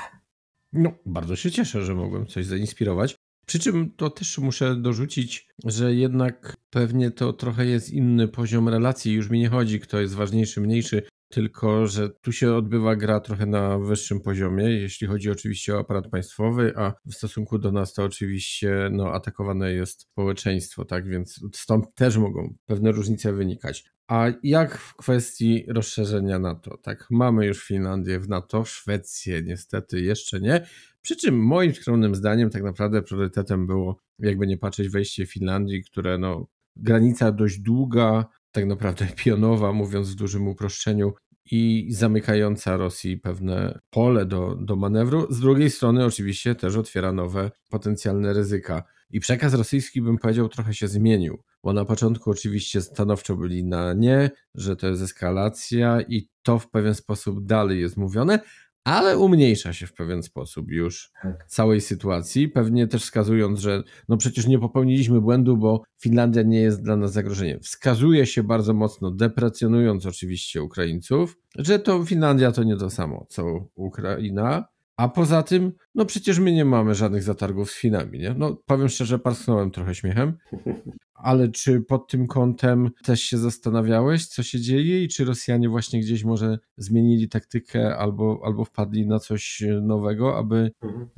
[0.73, 3.15] No, bardzo się cieszę, że mogłem coś zainspirować.
[3.45, 9.13] Przy czym to też muszę dorzucić, że jednak pewnie to trochę jest inny poziom relacji.
[9.13, 13.45] Już mi nie chodzi, kto jest ważniejszy, mniejszy, tylko że tu się odbywa gra trochę
[13.45, 18.03] na wyższym poziomie, jeśli chodzi oczywiście o aparat państwowy, a w stosunku do nas to
[18.03, 23.94] oczywiście no, atakowane jest społeczeństwo, tak więc stąd też mogą pewne różnice wynikać.
[24.07, 26.77] A jak w kwestii rozszerzenia NATO?
[26.77, 30.67] Tak, mamy już Finlandię w NATO, Szwecję niestety jeszcze nie.
[31.01, 36.17] Przy czym moim skromnym zdaniem tak naprawdę priorytetem było, jakby nie patrzeć, wejście Finlandii, które
[36.17, 41.13] no, granica dość długa, tak naprawdę pionowa, mówiąc w dużym uproszczeniu,
[41.51, 45.27] i zamykająca Rosji pewne pole do, do manewru.
[45.29, 48.83] Z drugiej strony, oczywiście, też otwiera nowe potencjalne ryzyka.
[49.15, 53.93] I przekaz rosyjski, bym powiedział, trochę się zmienił, bo na początku oczywiście stanowczo byli na
[53.93, 58.39] nie, że to jest eskalacja i to w pewien sposób dalej jest mówione,
[58.83, 61.45] ale umniejsza się w pewien sposób już tak.
[61.47, 66.83] całej sytuacji, pewnie też wskazując, że no przecież nie popełniliśmy błędu, bo Finlandia nie jest
[66.83, 67.59] dla nas zagrożeniem.
[67.59, 73.67] Wskazuje się bardzo mocno, deprecjonując oczywiście Ukraińców, że to Finlandia to nie to samo co
[73.75, 78.33] Ukraina, a poza tym, no przecież my nie mamy żadnych zatargów z Finami, nie?
[78.37, 80.37] No powiem szczerze, parsknąłem trochę śmiechem,
[81.13, 85.99] ale czy pod tym kątem też się zastanawiałeś, co się dzieje i czy Rosjanie właśnie
[85.99, 91.09] gdzieś może zmienili taktykę albo, albo wpadli na coś nowego, aby mhm,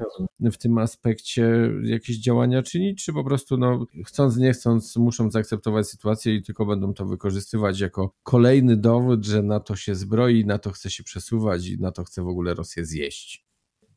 [0.51, 5.87] w tym aspekcie jakieś działania czynić, czy po prostu no, chcąc, nie chcąc muszą zaakceptować
[5.87, 10.57] sytuację i tylko będą to wykorzystywać jako kolejny dowód, że na to się zbroi, na
[10.57, 13.46] to chce się przesuwać i na to chce w ogóle Rosję zjeść.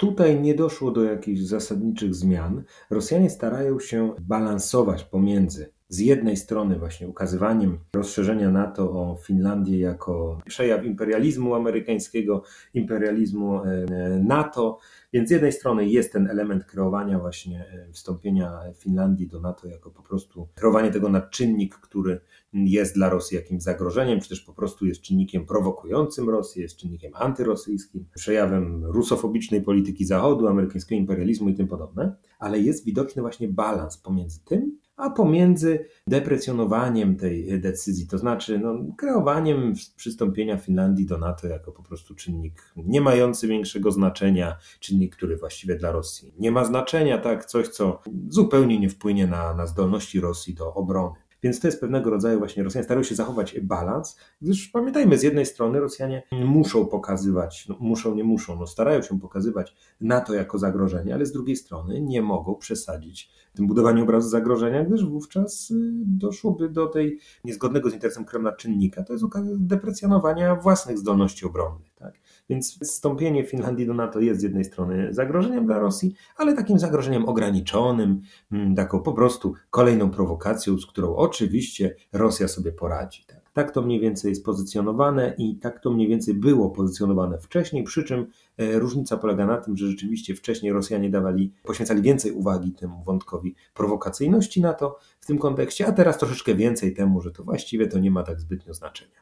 [0.00, 2.62] Tutaj nie doszło do jakichś zasadniczych zmian.
[2.90, 10.38] Rosjanie starają się balansować pomiędzy z jednej strony właśnie ukazywaniem rozszerzenia NATO o Finlandię jako
[10.46, 12.42] przejaw imperializmu amerykańskiego,
[12.74, 13.86] imperializmu e,
[14.24, 14.78] NATO,
[15.12, 19.90] więc z jednej strony jest ten element kreowania właśnie e, wstąpienia Finlandii do NATO jako
[19.90, 22.20] po prostu kreowanie tego na czynnik, który
[22.52, 27.12] jest dla Rosji jakimś zagrożeniem, czy też po prostu jest czynnikiem prowokującym Rosję, jest czynnikiem
[27.14, 33.98] antyrosyjskim, przejawem rusofobicznej polityki Zachodu, amerykańskiego imperializmu i tym podobne, ale jest widoczny właśnie balans
[33.98, 41.48] pomiędzy tym, a pomiędzy deprecjonowaniem tej decyzji, to znaczy no, kreowaniem przystąpienia Finlandii do NATO
[41.48, 46.64] jako po prostu czynnik nie mający większego znaczenia, czynnik, który właściwie dla Rosji nie ma
[46.64, 51.29] znaczenia, tak, coś, co zupełnie nie wpłynie na, na zdolności Rosji do obrony.
[51.42, 55.46] Więc to jest pewnego rodzaju właśnie Rosjanie starają się zachować balans, gdyż pamiętajmy, z jednej
[55.46, 61.14] strony Rosjanie muszą pokazywać, no muszą, nie muszą, no starają się pokazywać NATO jako zagrożenie,
[61.14, 65.74] ale z drugiej strony nie mogą przesadzić w tym budowaniu obrazu zagrożenia, gdyż wówczas y,
[66.06, 69.24] doszłoby do tej niezgodnego z interesem Kremla czynnika, to jest
[69.58, 71.94] deprecjonowania własnych zdolności obronnych.
[71.94, 72.14] Tak?
[72.50, 77.28] Więc wstąpienie Finlandii do NATO jest z jednej strony zagrożeniem dla Rosji, ale takim zagrożeniem
[77.28, 78.20] ograniczonym,
[78.52, 83.24] mm, taką po prostu kolejną prowokacją, z którą oczywiście Rosja sobie poradzi.
[83.26, 83.40] Tak?
[83.52, 88.04] tak to mniej więcej jest pozycjonowane i tak to mniej więcej było pozycjonowane wcześniej, przy
[88.04, 93.02] czym e, różnica polega na tym, że rzeczywiście wcześniej Rosjanie dawali, poświęcali więcej uwagi temu
[93.04, 97.98] wątkowi prowokacyjności NATO w tym kontekście, a teraz troszeczkę więcej temu, że to właściwie to
[97.98, 99.20] nie ma tak zbytnio znaczenia.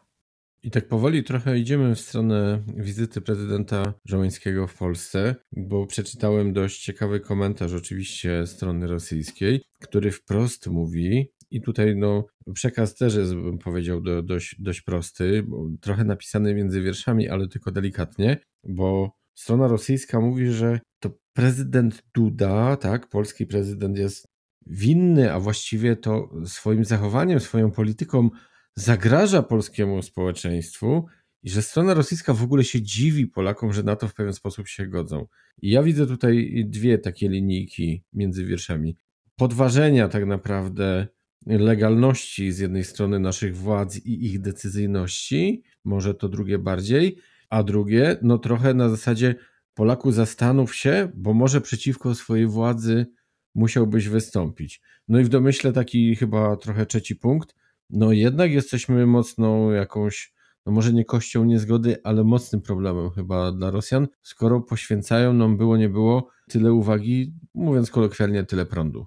[0.62, 6.85] I tak powoli trochę idziemy w stronę wizyty prezydenta Żołańskiego w Polsce, bo przeczytałem dość
[6.85, 13.59] ciekawy komentarz oczywiście strony rosyjskiej, który wprost mówi, i tutaj no, przekaz też jest, bym
[13.59, 15.47] powiedział, do, dość, dość prosty,
[15.81, 22.77] trochę napisany między wierszami, ale tylko delikatnie, bo strona rosyjska mówi, że to prezydent Duda,
[22.77, 24.27] tak, polski prezydent jest
[24.66, 28.31] winny, a właściwie to swoim zachowaniem, swoją polityką
[28.79, 31.07] zagraża polskiemu społeczeństwu
[31.43, 34.69] i że strona rosyjska w ogóle się dziwi Polakom, że na to w pewien sposób
[34.69, 35.27] się godzą.
[35.62, 38.97] I ja widzę tutaj dwie takie linijki między wierszami.
[39.37, 41.07] Podważenia tak naprawdę
[41.47, 47.19] legalności z jednej strony naszych władz i ich decyzyjności, może to drugie bardziej,
[47.51, 49.35] a drugie, no trochę na zasadzie
[49.75, 53.07] Polaku zastanów się, bo może przeciwko swojej władzy
[53.55, 54.81] musiałbyś wystąpić.
[55.09, 57.55] No i w domyśle taki chyba trochę trzeci punkt,
[57.90, 60.35] no jednak jesteśmy mocną jakąś,
[60.66, 65.77] no może nie kością niezgody, ale mocnym problemem chyba dla Rosjan, skoro poświęcają nam było
[65.77, 69.07] nie było tyle uwagi, mówiąc kolokwialnie, tyle prądu.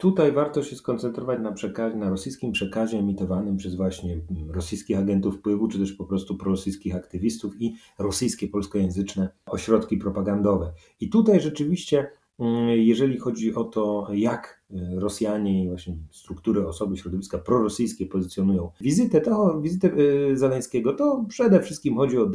[0.00, 5.36] Tutaj warto się skoncentrować na przekazie, na rosyjskim przekazie emitowanym przez właśnie mm, rosyjskich agentów
[5.36, 10.72] wpływu, czy też po prostu prorosyjskich aktywistów i rosyjskie polskojęzyczne ośrodki propagandowe.
[11.00, 12.10] I tutaj rzeczywiście,
[12.76, 19.20] jeżeli chodzi o to, jak y, Rosjanie i właśnie struktury, osoby, środowiska prorosyjskie pozycjonują wizytę,
[19.20, 22.26] to wizytę y, Zaleńskiego, to przede wszystkim chodzi o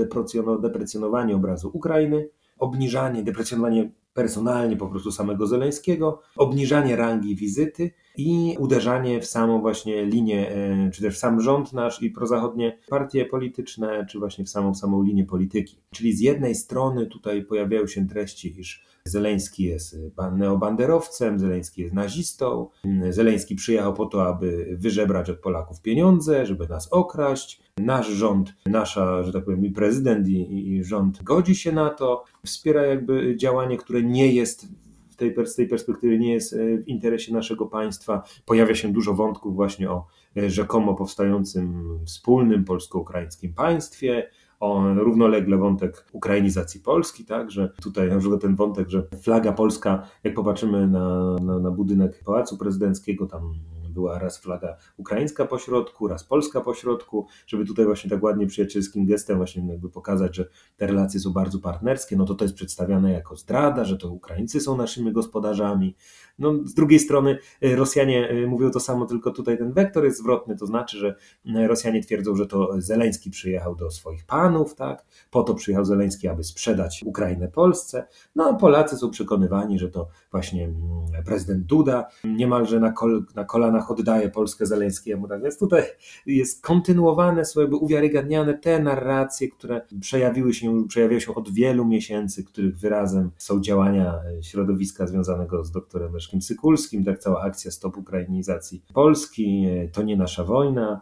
[0.62, 9.22] deprecjonowanie obrazu Ukrainy, obniżanie, deprecjonowanie personalnie po prostu samego Zeleńskiego, obniżanie rangi wizyty i uderzanie
[9.22, 14.06] w samą właśnie linię, e, czy też w sam rząd nasz i prozachodnie partie polityczne,
[14.10, 15.78] czy właśnie w samą samą linię polityki.
[15.92, 19.98] Czyli z jednej strony tutaj pojawiają się treści, iż Zeleński jest
[20.32, 22.70] neobanderowcem, Zeleński jest nazistą,
[23.10, 27.62] Zeleński przyjechał po to, aby wyżebrać od Polaków pieniądze, żeby nas okraść.
[27.78, 32.24] Nasz rząd, nasza, że tak powiem, i prezydent i, i rząd godzi się na to,
[32.46, 34.68] wspiera jakby działanie, które nie jest
[35.14, 38.24] w tej, z tej perspektywy nie jest e, w interesie naszego państwa.
[38.46, 44.30] Pojawia się dużo wątków właśnie o e, rzekomo powstającym wspólnym polsko-ukraińskim państwie,
[44.64, 50.08] o równolegle wątek ukrainizacji Polski, tak, że tutaj na przykład ten wątek, że flaga polska,
[50.24, 53.54] jak popatrzymy na, na, na budynek Pałacu Prezydenckiego, tam
[53.90, 58.48] była raz flaga ukraińska po środku, raz polska po środku, żeby tutaj właśnie tak ładnie
[58.48, 60.46] przyjacielskim gestem właśnie jakby pokazać, że
[60.78, 64.60] te relacje są bardzo partnerskie, no to to jest przedstawiane jako zdrada, że to Ukraińcy
[64.60, 65.96] są naszymi gospodarzami.
[66.44, 70.18] No z drugiej strony y, Rosjanie y, mówią to samo, tylko tutaj ten wektor jest
[70.18, 75.06] zwrotny, to znaczy, że y, Rosjanie twierdzą, że to Zeleński przyjechał do swoich panów, tak?
[75.32, 78.08] Po to przyjechał Zeleński, aby sprzedać Ukrainę Polsce.
[78.36, 80.78] No a Polacy są przekonywani, że to właśnie mm,
[81.26, 85.28] prezydent Duda niemalże na, kol na kolanach oddaje Polskę Zeleńskiemu.
[85.28, 85.84] Tak więc tutaj
[86.26, 92.44] jest kontynuowane, są jakby uwiarygadniane te narracje, które przejawiły się, przejawiają się od wielu miesięcy,
[92.44, 98.84] których wyrazem są działania środowiska związanego z doktorem Leszkiem Sykulskim, tak cała akcja Stop Ukrainizacji
[98.94, 101.02] Polski, to nie nasza wojna.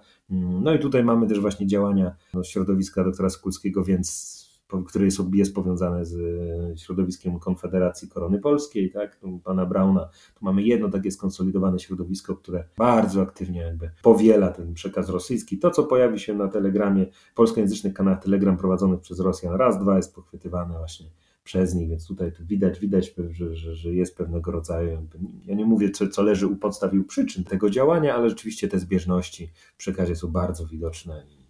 [0.61, 4.41] No i tutaj mamy też właśnie działania środowiska doktora Sykulskiego, więc
[4.87, 10.09] który jest, jest powiązany z e, środowiskiem Konfederacji Korony Polskiej, tak, pana Brauna.
[10.39, 15.59] Tu mamy jedno takie skonsolidowane środowisko, które bardzo aktywnie jakby powiela ten przekaz rosyjski.
[15.59, 20.15] To, co pojawi się na telegramie, polskojęzycznych kanałach telegram prowadzonych przez Rosjan, raz, dwa jest
[20.15, 21.07] pochwytywane właśnie
[21.43, 25.08] przez nich, więc tutaj widać, widać że, że, że jest pewnego rodzaju,
[25.45, 28.67] ja nie mówię, co, co leży u podstaw i u przyczyn tego działania, ale rzeczywiście
[28.67, 31.41] te zbieżności w przekazie są bardzo widoczne i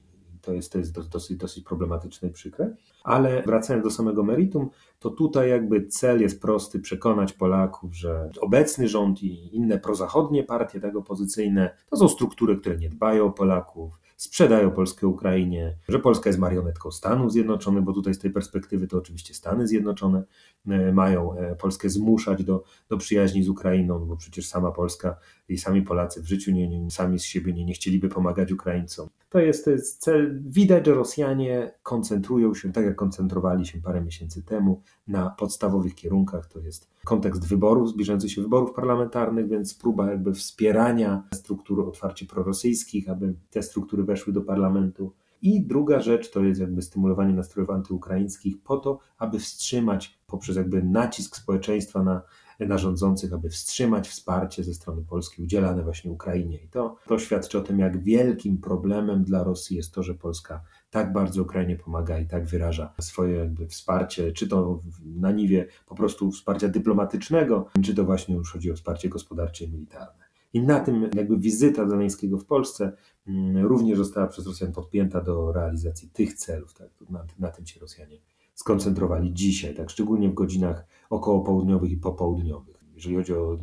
[0.42, 2.76] to jest, to jest dosyć, dosyć problematyczne i przykre.
[3.04, 8.88] Ale wracając do samego meritum, to tutaj jakby cel jest prosty, przekonać Polaków, że obecny
[8.88, 14.00] rząd i inne prozachodnie partie tak opozycyjne to są struktury, które nie dbają o Polaków,
[14.22, 18.98] sprzedają Polskę Ukrainie, że Polska jest marionetką Stanów Zjednoczonych, bo tutaj z tej perspektywy to
[18.98, 20.24] oczywiście Stany Zjednoczone
[20.68, 25.18] e, mają e, Polskę zmuszać do, do przyjaźni z Ukrainą, bo przecież sama Polska
[25.52, 29.10] i sami Polacy w życiu nie, nie, sami z siebie nie, nie chcieliby pomagać Ukraińcom.
[29.30, 30.42] To jest, to jest cel.
[30.42, 36.48] Widać, że Rosjanie koncentrują się, tak jak koncentrowali się parę miesięcy temu, na podstawowych kierunkach.
[36.48, 43.10] To jest kontekst wyborów, zbliżających się wyborów parlamentarnych, więc próba jakby wspierania struktur otwarcie prorosyjskich,
[43.10, 45.14] aby te struktury weszły do parlamentu.
[45.42, 50.84] I druga rzecz to jest jakby stymulowanie nastrojów antyukraińskich po to, aby wstrzymać poprzez jakby
[50.84, 52.22] nacisk społeczeństwa na,
[52.68, 56.58] na rządzących, aby wstrzymać wsparcie ze strony Polski udzielane właśnie Ukrainie.
[56.64, 60.64] I to, to świadczy o tym, jak wielkim problemem dla Rosji jest to, że Polska
[60.90, 65.96] tak bardzo Ukrainie pomaga i tak wyraża swoje jakby wsparcie, czy to na niwie po
[65.96, 70.32] prostu wsparcia dyplomatycznego, czy to właśnie już chodzi o wsparcie gospodarcze i militarne.
[70.54, 72.92] I na tym jakby wizyta Zeleńskiego w Polsce
[73.28, 76.74] mm, również została przez Rosjan podpięta do realizacji tych celów.
[76.74, 76.90] Tak?
[77.10, 78.18] Na, na tym się Rosjanie
[78.62, 79.90] skoncentrowali dzisiaj, tak?
[79.90, 82.84] szczególnie w godzinach około południowych i popołudniowych.
[82.96, 83.58] Jeżeli chodzi o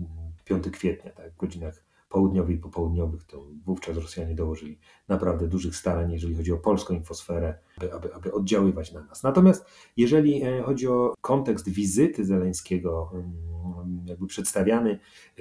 [0.45, 1.33] 5 kwietnia, tak?
[1.33, 6.57] w godzinach południowych i popołudniowych, to wówczas Rosjanie dołożyli naprawdę dużych starań, jeżeli chodzi o
[6.57, 9.23] polską infosferę, aby, aby, aby oddziaływać na nas.
[9.23, 14.99] Natomiast jeżeli e, chodzi o kontekst wizyty Zeleńskiego, mm, jakby przedstawiany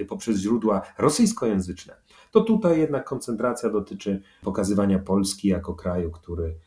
[0.08, 1.94] poprzez źródła rosyjskojęzyczne,
[2.30, 6.58] to tutaj jednak koncentracja dotyczy pokazywania Polski jako kraju, który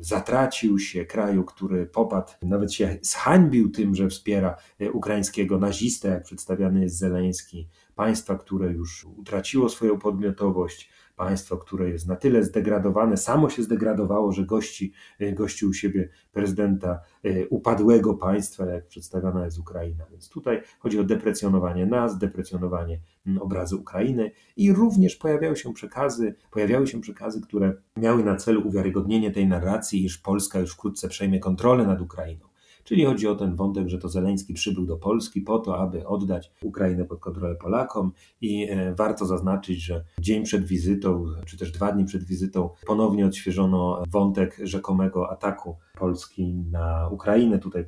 [0.00, 6.22] zatracił się, kraju, który popadł, nawet się zhańbił tym, że wspiera e, ukraińskiego nazistę, jak
[6.22, 13.16] przedstawiany jest Zeleński, państwa, które już utraciło swoją podmiotowość, państwo, które jest na tyle zdegradowane,
[13.16, 19.44] samo się zdegradowało, że gości, e, gości u siebie prezydenta e, upadłego państwa, jak przedstawiana
[19.44, 20.04] jest Ukraina.
[20.10, 23.00] Więc tutaj chodzi o deprecjonowanie nas, deprecjonowanie
[23.40, 29.30] obrazu Ukrainy i również pojawiały się przekazy, pojawiały się przekazy, które miały na celu uwiarygodnienie
[29.30, 32.49] tej narracji, iż Polska już wkrótce przejmie kontrolę nad Ukrainą.
[32.84, 36.52] Czyli chodzi o ten wątek, że to Zeleński przybył do Polski po to, aby oddać
[36.62, 41.92] Ukrainę pod kontrolę Polakom i e, warto zaznaczyć, że dzień przed wizytą, czy też dwa
[41.92, 47.58] dni przed wizytą ponownie odświeżono wątek rzekomego ataku Polski na Ukrainę.
[47.58, 47.84] Tutaj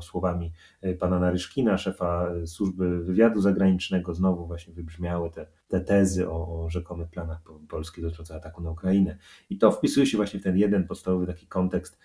[0.00, 6.30] słowami e, pana Naryszkina, szefa e, służby wywiadu zagranicznego, znowu właśnie wybrzmiały te, te tezy
[6.30, 9.18] o, o rzekomych planach Polski dotyczących ataku na Ukrainę.
[9.50, 11.98] I to wpisuje się właśnie w ten jeden podstawowy taki kontekst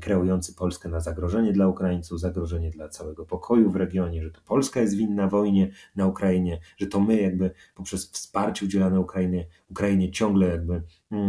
[0.00, 4.80] kreujący Polskę na zagrożenie dla Ukraińców, zagrożenie dla całego pokoju w regionie, że to Polska
[4.80, 10.46] jest winna wojnie na Ukrainie, że to my jakby poprzez wsparcie udzielane Ukrainie, Ukrainie ciągle
[10.46, 10.82] jakby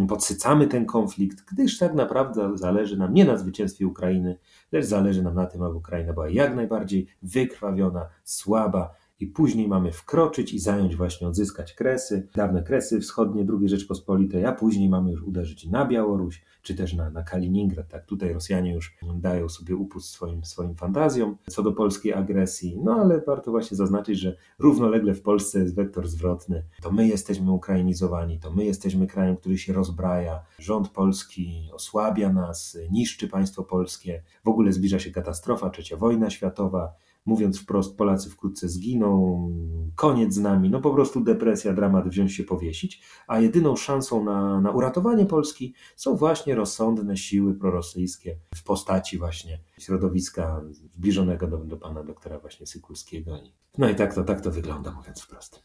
[0.08, 4.38] podsycamy ten konflikt, gdyż tak naprawdę zależy nam nie na zwycięstwie Ukrainy,
[4.72, 9.92] lecz zależy nam na tym, aby Ukraina była jak najbardziej wykrwawiona, słaba, i później mamy
[9.92, 15.24] wkroczyć i zająć właśnie, odzyskać Kresy, dawne Kresy wschodnie II Rzeczpospolitej, a później mamy już
[15.24, 17.88] uderzyć na Białoruś, czy też na, na Kaliningrad.
[17.88, 22.94] Tak, tutaj Rosjanie już dają sobie upust swoim, swoim fantazjom co do polskiej agresji, no
[22.94, 26.64] ale warto właśnie zaznaczyć, że równolegle w Polsce jest wektor zwrotny.
[26.82, 30.40] To my jesteśmy ukrainizowani, to my jesteśmy krajem, który się rozbraja.
[30.60, 36.94] Rząd polski osłabia nas, niszczy państwo polskie, w ogóle zbliża się katastrofa, trzecia wojna światowa
[37.26, 39.50] mówiąc wprost, Polacy wkrótce zginą,
[39.96, 44.62] koniec z nami, no po prostu depresja, dramat, wziąć się powiesić, a jedyną szansą na,
[44.62, 51.78] na uratowanie Polski są właśnie rozsądne siły prorosyjskie w postaci właśnie środowiska zbliżonego do, do
[51.78, 53.40] pana doktora właśnie Sykulskiego.
[53.78, 55.64] No i tak to, tak to wygląda, mówiąc wprost.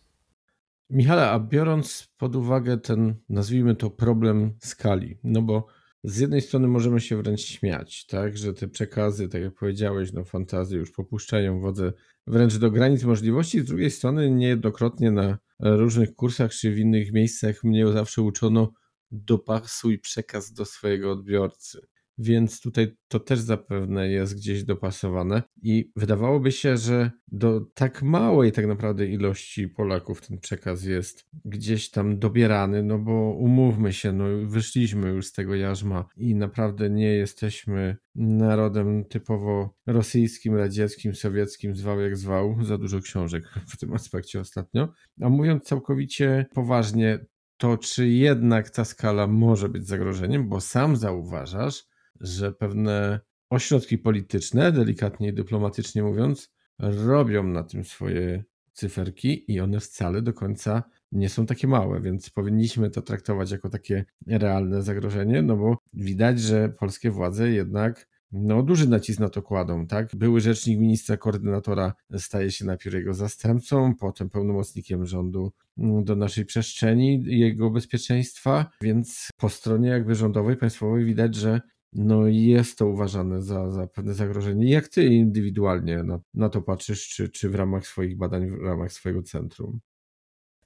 [0.90, 5.66] Michale, a biorąc pod uwagę ten, nazwijmy to problem skali, no bo
[6.06, 10.24] z jednej strony możemy się wręcz śmiać, tak, że te przekazy, tak jak powiedziałeś, no
[10.24, 11.92] fantazje już popuszczają wodze
[12.26, 17.64] wręcz do granic możliwości, z drugiej strony niejednokrotnie na różnych kursach czy w innych miejscach
[17.64, 18.72] mnie zawsze uczono
[19.10, 21.86] dopasuj przekaz do swojego odbiorcy
[22.18, 25.42] więc tutaj to też zapewne jest gdzieś dopasowane.
[25.62, 31.90] I wydawałoby się, że do tak małej tak naprawdę ilości Polaków ten przekaz jest gdzieś
[31.90, 37.12] tam dobierany, no bo umówmy się, no wyszliśmy już z tego jarzma i naprawdę nie
[37.12, 42.64] jesteśmy narodem typowo rosyjskim, radzieckim, sowieckim, zwał jak zwał.
[42.64, 44.88] Za dużo książek w tym aspekcie ostatnio.
[45.20, 47.18] A mówiąc całkowicie poważnie,
[47.56, 51.84] to czy jednak ta skala może być zagrożeniem, bo sam zauważasz,
[52.20, 59.80] że pewne ośrodki polityczne, delikatnie i dyplomatycznie mówiąc, robią na tym swoje cyferki i one
[59.80, 65.42] wcale do końca nie są takie małe, więc powinniśmy to traktować jako takie realne zagrożenie,
[65.42, 70.16] no bo widać, że polskie władze jednak no, duży nacisk na to kładą, tak?
[70.16, 76.44] Były rzecznik ministra koordynatora staje się najpierw jego zastępcą, potem pełnomocnikiem rządu mm, do naszej
[76.44, 81.60] przestrzeni jego bezpieczeństwa, więc po stronie jakby rządowej, państwowej widać, że
[81.96, 84.70] no jest to uważane za, za pewne zagrożenie.
[84.70, 88.92] Jak ty indywidualnie na, na to patrzysz, czy, czy w ramach swoich badań, w ramach
[88.92, 89.80] swojego centrum?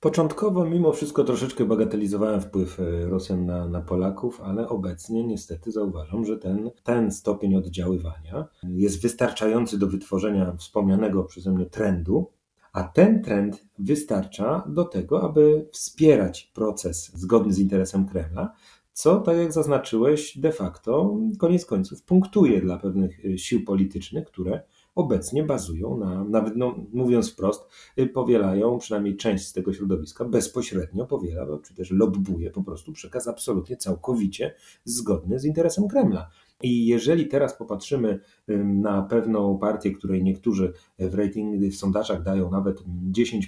[0.00, 6.24] Początkowo mimo wszystko troszeczkę bagatelizowałem wpływ e, Rosjan na, na, Polaków, ale obecnie niestety zauważam,
[6.24, 12.30] że ten, ten stopień oddziaływania jest wystarczający do wytworzenia wspomnianego przeze mnie trendu,
[12.72, 18.52] a ten trend wystarcza do tego, aby wspierać proces zgodny z interesem Kremla,
[18.92, 24.62] co, tak jak zaznaczyłeś, de facto koniec końców punktuje dla pewnych e, sił politycznych, które
[24.94, 27.68] obecnie bazują na, nawet no, mówiąc wprost,
[27.98, 33.28] y, powielają, przynajmniej część z tego środowiska bezpośrednio powiela, czy też lobbuje po prostu przekaz
[33.28, 36.30] absolutnie całkowicie zgodny z interesem Kremla.
[36.62, 38.20] I jeżeli teraz popatrzymy
[38.64, 42.82] na pewną partię, której niektórzy w ratingu, w sondażach dają nawet
[43.12, 43.40] 10%,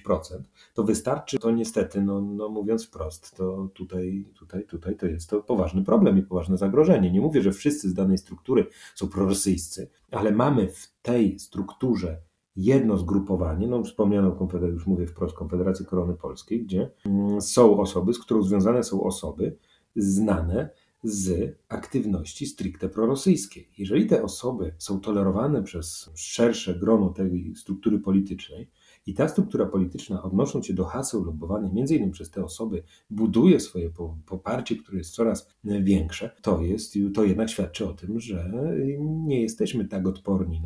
[0.74, 5.42] to wystarczy, to niestety, no, no mówiąc wprost, to tutaj, tutaj, tutaj to jest to
[5.42, 7.10] poważny problem i poważne zagrożenie.
[7.10, 12.22] Nie mówię, że wszyscy z danej struktury są prorosyjscy, ale mamy w tej strukturze
[12.56, 18.14] jedno zgrupowanie, no wspomniano Konfederację, już mówię wprost, Konfederację Korony Polskiej, gdzie mm, są osoby,
[18.14, 19.56] z którą związane są osoby
[19.96, 20.70] znane
[21.02, 23.68] z aktywności stricte prorosyjskiej.
[23.78, 28.70] Jeżeli te osoby są tolerowane przez szersze grono tej struktury politycznej
[29.06, 33.60] i ta struktura polityczna, odnosząc się do haseł lobbowanych między innymi przez te osoby, buduje
[33.60, 33.90] swoje
[34.26, 38.52] poparcie, które jest coraz większe, to, jest, to jednak świadczy o tym, że
[39.00, 40.62] nie jesteśmy tak odporni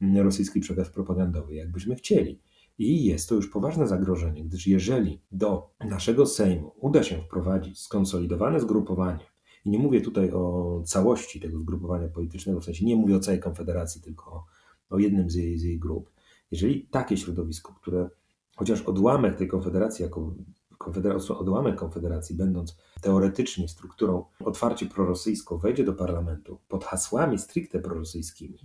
[0.00, 2.40] na rosyjski przekaz propagandowy, jakbyśmy chcieli.
[2.78, 8.60] I jest to już poważne zagrożenie, gdyż jeżeli do naszego Sejmu uda się wprowadzić skonsolidowane
[8.60, 9.24] zgrupowanie,
[9.64, 13.40] i nie mówię tutaj o całości tego zgrupowania politycznego, w sensie nie mówię o całej
[13.40, 14.46] Konfederacji, tylko
[14.90, 16.10] o, jednym z jej, z jej grup.
[16.50, 18.10] Jeżeli takie środowisko, które
[18.56, 20.34] chociaż odłamek tej Konfederacji, jako
[20.78, 28.58] konfederacja, odłamek Konfederacji, będąc teoretycznie strukturą otwarcie prorosyjską, wejdzie do parlamentu pod hasłami stricte prorosyjskimi,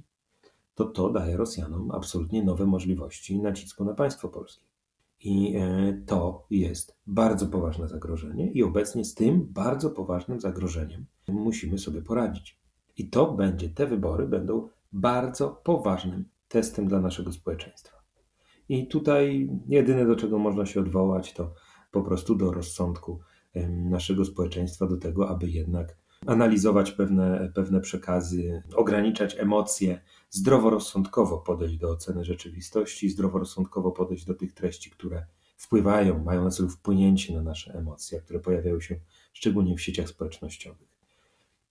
[0.76, 4.66] to to daje Rosjanom absolutnie nowe możliwości nacisku na państwo polskie.
[5.26, 11.78] I e, to jest bardzo poważne zagrożenie, i obecnie z tym bardzo poważnym zagrożeniem musimy
[11.78, 12.60] sobie poradzić.
[12.98, 17.98] I to będzie, te wybory będą bardzo poważnym testem dla naszego społeczeństwa.
[18.70, 21.54] I tutaj jedyne, do czego można się odwołać, to
[21.92, 23.20] po prostu do rozsądku
[23.70, 30.02] naszego społeczeństwa, do tego, aby jednak analizować pewne, pewne przekazy, ograniczać emocje,
[30.36, 35.26] zdroworozsądkowo podejść do oceny rzeczywistości, zdroworozsądkowo podejść do tych treści, które
[35.58, 39.00] wpływają, mają na celu wpłynięcie na nasze emocje, które pojawiają się
[39.34, 40.88] szczególnie w sieciach społecznościowych.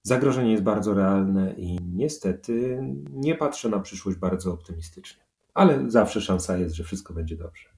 [0.02, 5.24] Zagrożenie jest bardzo realne i niestety nie patrzę na przyszłość bardzo optymistycznie.
[5.54, 7.68] Ale zawsze szansa jest, że wszystko będzie dobrze.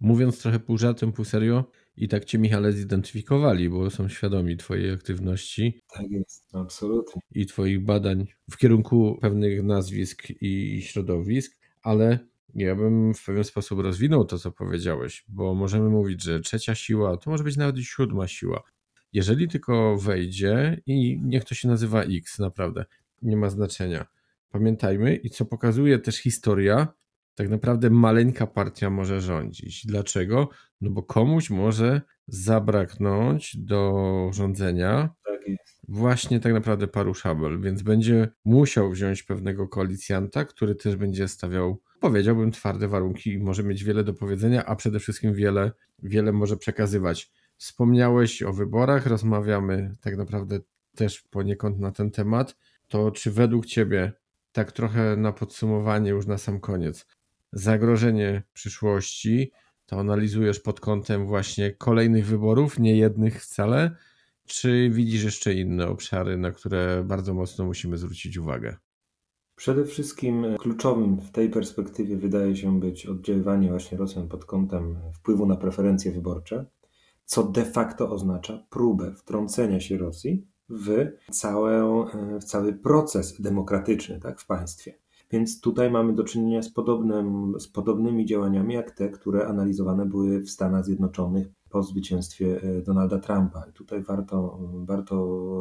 [0.00, 1.64] Mówiąc trochę pół żartem, pół serio,
[1.96, 5.80] i tak cię, Michale, zidentyfikowali, bo są świadomi twojej aktywności.
[5.94, 7.22] Tak jest, absolutnie.
[7.34, 12.18] I twoich badań w kierunku pewnych nazwisk i środowisk, ale
[12.54, 17.16] ja bym w pewien sposób rozwinął to, co powiedziałeś, bo możemy mówić, że trzecia siła
[17.16, 18.62] to może być nawet i siódma siła.
[19.12, 22.84] Jeżeli tylko wejdzie i niech to się nazywa X, naprawdę,
[23.22, 24.06] nie ma znaczenia.
[24.50, 26.88] Pamiętajmy i co pokazuje też historia,
[27.34, 29.86] tak naprawdę maleńka partia może rządzić.
[29.86, 30.48] Dlaczego?
[30.80, 35.40] No bo komuś może zabraknąć do rządzenia tak
[35.88, 41.80] właśnie tak naprawdę paru szabel, więc będzie musiał wziąć pewnego koalicjanta, który też będzie stawiał,
[42.00, 45.72] powiedziałbym, twarde warunki i może mieć wiele do powiedzenia, a przede wszystkim wiele,
[46.02, 47.32] wiele może przekazywać.
[47.56, 50.60] Wspomniałeś o wyborach, rozmawiamy tak naprawdę
[50.96, 52.56] też poniekąd na ten temat.
[52.88, 54.12] To czy według Ciebie,
[54.52, 57.06] tak trochę na podsumowanie, już na sam koniec,
[57.52, 59.52] zagrożenie przyszłości,
[59.86, 63.96] to analizujesz pod kątem właśnie kolejnych wyborów, nie jednych wcale,
[64.46, 68.76] czy widzisz jeszcze inne obszary, na które bardzo mocno musimy zwrócić uwagę?
[69.56, 75.46] Przede wszystkim kluczowym w tej perspektywie wydaje się być oddziaływanie właśnie Rosjan pod kątem wpływu
[75.46, 76.66] na preferencje wyborcze,
[77.24, 82.04] co de facto oznacza próbę wtrącenia się Rosji w, całe,
[82.40, 84.94] w cały proces demokratyczny tak, w państwie.
[85.30, 90.40] Więc tutaj mamy do czynienia z, podobnym, z podobnymi działaniami, jak te, które analizowane były
[90.40, 93.64] w Stanach Zjednoczonych po zwycięstwie e, Donalda Trumpa.
[93.70, 95.14] I tutaj warto, warto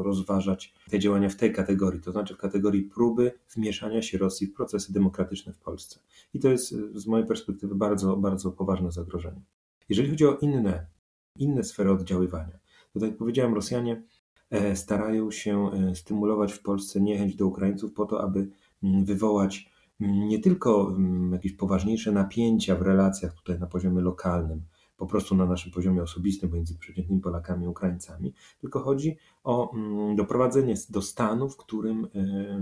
[0.04, 4.54] rozważać te działania w tej kategorii, to znaczy w kategorii próby wmieszania się Rosji w
[4.54, 6.00] procesy demokratyczne w Polsce.
[6.34, 9.42] I to jest z mojej perspektywy bardzo, bardzo poważne zagrożenie.
[9.90, 10.86] Jeżeli chodzi o inne,
[11.36, 12.60] inne sfery oddziaływania,
[12.94, 14.04] to tak jak powiedziałem, Rosjanie
[14.76, 18.50] starają się stymulować w Polsce niechęć do Ukraińców po to, aby
[18.84, 19.70] wywołać
[20.02, 24.62] mm, nie tylko mm, jakieś poważniejsze napięcia w relacjach tutaj na poziomie lokalnym,
[24.98, 29.76] po prostu na naszym poziomie osobistym między przeciętnymi Polakami i Ukraińcami, tylko chodzi o
[30.16, 32.08] doprowadzenie do stanu, w którym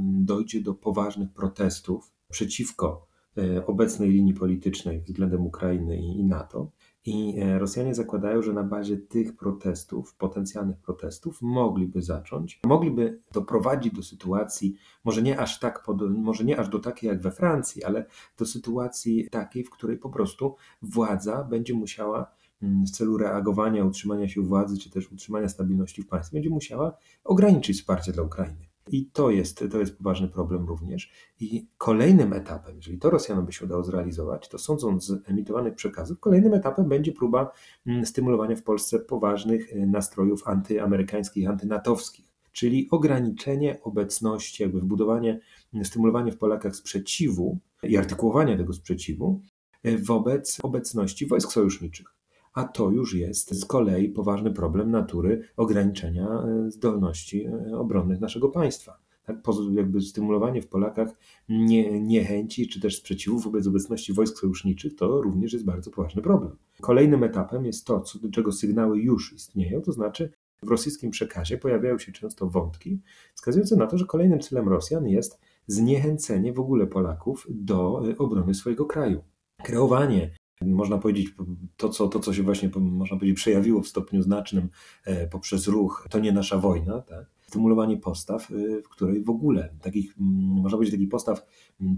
[0.02, 3.08] dojdzie do poważnych protestów przeciwko
[3.38, 6.72] e, obecnej linii politycznej względem Ukrainy i NATO.
[7.08, 13.94] I e, Rosjanie zakładają, że na bazie tych protestów, potencjalnych protestów, mogliby zacząć, mogliby doprowadzić
[13.94, 18.06] do sytuacji, może nie aż tak, może nie aż do takiej jak we Francji, ale
[18.38, 22.32] do sytuacji takiej, w której po prostu władza będzie musiała
[22.62, 26.98] mm, w celu reagowania, utrzymania się władzy, czy też utrzymania stabilności w państwie, będzie musiała
[27.24, 28.67] ograniczyć wsparcie dla Ukrainy.
[28.92, 31.12] I to jest, to jest poważny problem również.
[31.40, 36.20] I kolejnym etapem, jeżeli to Rosjanom by się udało zrealizować, to sądząc z emitowanych przekazów,
[36.20, 37.52] kolejnym etapem będzie próba
[37.86, 45.40] mm, stymulowania w Polsce poważnych y, nastrojów antyamerykańskich, antynatowskich, czyli ograniczenie obecności, jakby wbudowanie,
[45.74, 49.42] mm, stymulowanie w Polakach sprzeciwu i artykułowanie tego sprzeciwu
[49.86, 52.17] y, wobec obecności wojsk sojuszniczych
[52.58, 58.50] a to już jest z kolei poważny problem natury ograniczenia e, zdolności e, obronnych naszego
[58.50, 58.98] państwa.
[59.26, 59.38] Tak,
[59.72, 61.10] jakby stymulowanie w Polakach
[61.50, 66.56] nie, niechęci czy też sprzeciwu wobec obecności wojsk sojuszniczych to również jest bardzo poważny problem.
[66.82, 70.32] Kolejnym etapem jest to, co, do czego sygnały już istnieją, to znaczy
[70.64, 73.02] w rosyjskim przekazie pojawiają się często wątki
[73.34, 78.54] wskazujące na to, że kolejnym celem Rosjan jest zniechęcenie w ogóle Polaków do e, obrony
[78.54, 79.22] swojego kraju.
[79.64, 80.32] Kreowanie
[80.62, 81.34] można powiedzieć,
[81.78, 84.70] to co, to, co się właśnie, można powiedzieć, przejawiło w stopniu znacznym
[85.06, 87.38] e, poprzez ruch, to nie nasza wojna, tak?
[87.48, 91.46] stymulowanie postaw, y, w której w ogóle takich, mm, można powiedzieć, takich postaw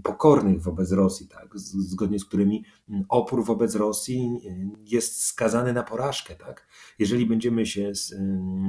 [0.02, 5.82] pokornych wobec Rosji, tak, zgodnie z którymi mm, opór wobec Rosji y, jest skazany na
[5.82, 6.66] porażkę, tak.
[6.98, 7.92] Jeżeli będziemy się,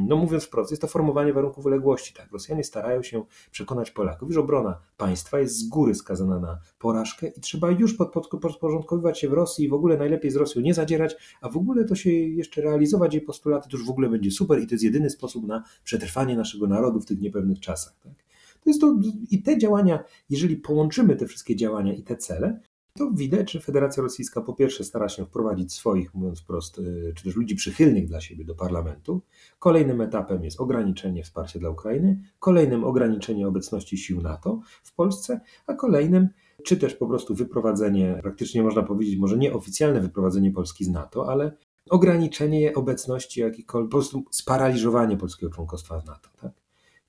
[0.07, 2.31] no mówiąc wprost, jest to formowanie warunków uległości, tak.
[2.31, 7.41] Rosjanie starają się przekonać Polaków, że obrona państwa jest z góry skazana na porażkę i
[7.41, 10.73] trzeba już pod, pod, podporządkowywać się w Rosji i w ogóle najlepiej z Rosją nie
[10.73, 14.31] zadzierać, a w ogóle to się jeszcze realizować jej postulaty, to już w ogóle będzie
[14.31, 17.95] super i to jest jedyny sposób na przetrwanie naszego narodu w tych niepewnych czasach.
[18.03, 18.30] Tak?
[18.63, 18.95] To jest to,
[19.31, 22.59] I te działania, jeżeli połączymy te wszystkie działania i te cele,
[22.97, 27.23] to widać, że Federacja Rosyjska po pierwsze stara się wprowadzić swoich, mówiąc wprost, y, czy
[27.23, 29.21] też ludzi przychylnych dla siebie do parlamentu.
[29.59, 35.73] Kolejnym etapem jest ograniczenie wsparcia dla Ukrainy, kolejnym ograniczenie obecności sił NATO w Polsce, a
[35.73, 36.29] kolejnym
[36.63, 41.29] czy też po prostu wyprowadzenie, praktycznie można powiedzieć, może nie oficjalne wyprowadzenie Polski z NATO,
[41.29, 41.57] ale
[41.89, 46.29] ograniczenie obecności jakikolwiek, po prostu sparaliżowanie polskiego członkostwa w NATO.
[46.41, 46.60] Tak?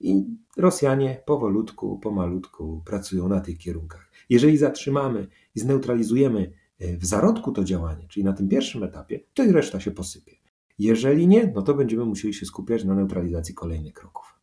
[0.02, 0.24] I
[0.56, 4.10] Rosjanie powolutku, pomalutku pracują na tych kierunkach.
[4.30, 9.44] Jeżeli zatrzymamy i zneutralizujemy e, w zarodku to działanie, czyli na tym pierwszym etapie, to
[9.44, 10.32] i reszta się posypie.
[10.78, 14.40] Jeżeli nie, no to będziemy musieli się skupiać na neutralizacji kolejnych kroków.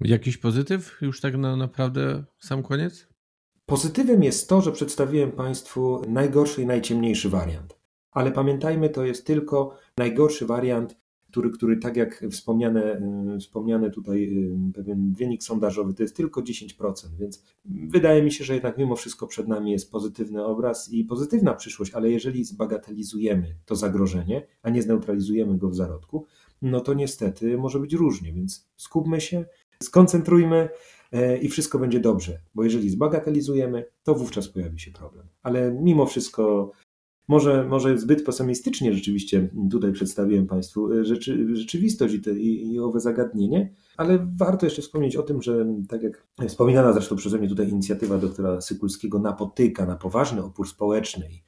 [0.00, 3.08] Jakiś pozytyw już tak na naprawdę sam koniec?
[3.66, 7.78] Pozytywem jest to, że przedstawiłem Państwu najgorszy i najciemniejszy wariant.
[8.10, 10.96] Ale pamiętajmy, to jest tylko najgorszy wariant
[11.34, 13.00] który, który tak jak wspomniane,
[13.36, 18.44] y, wspomniane tutaj y, pewien wynik sondażowy, to jest tylko 10%, więc wydaje mi się,
[18.44, 23.54] że jednak mimo wszystko przed nami jest pozytywny obraz i pozytywna przyszłość, ale jeżeli zbagatelizujemy
[23.64, 26.26] to zagrożenie, a nie zneutralizujemy go w zarodku,
[26.62, 29.44] no to niestety może być różnie, więc skupmy się,
[29.82, 30.68] skoncentrujmy
[31.12, 35.26] e, i wszystko będzie dobrze, bo jeżeli zbagatelizujemy, to wówczas pojawi się problem.
[35.42, 36.72] Ale mimo wszystko
[37.28, 42.80] może, może zbyt pesymistycznie rzeczywiście tutaj przedstawiłem Państwu e, rzeczy, rzeczywistość i, te, i, i
[42.80, 47.48] owe zagadnienie, ale warto jeszcze wspomnieć o tym, że tak jak wspominana zresztą przeze mnie
[47.48, 51.38] tutaj inicjatywa doktora Sykulskiego napotyka na poważny opór społeczny no,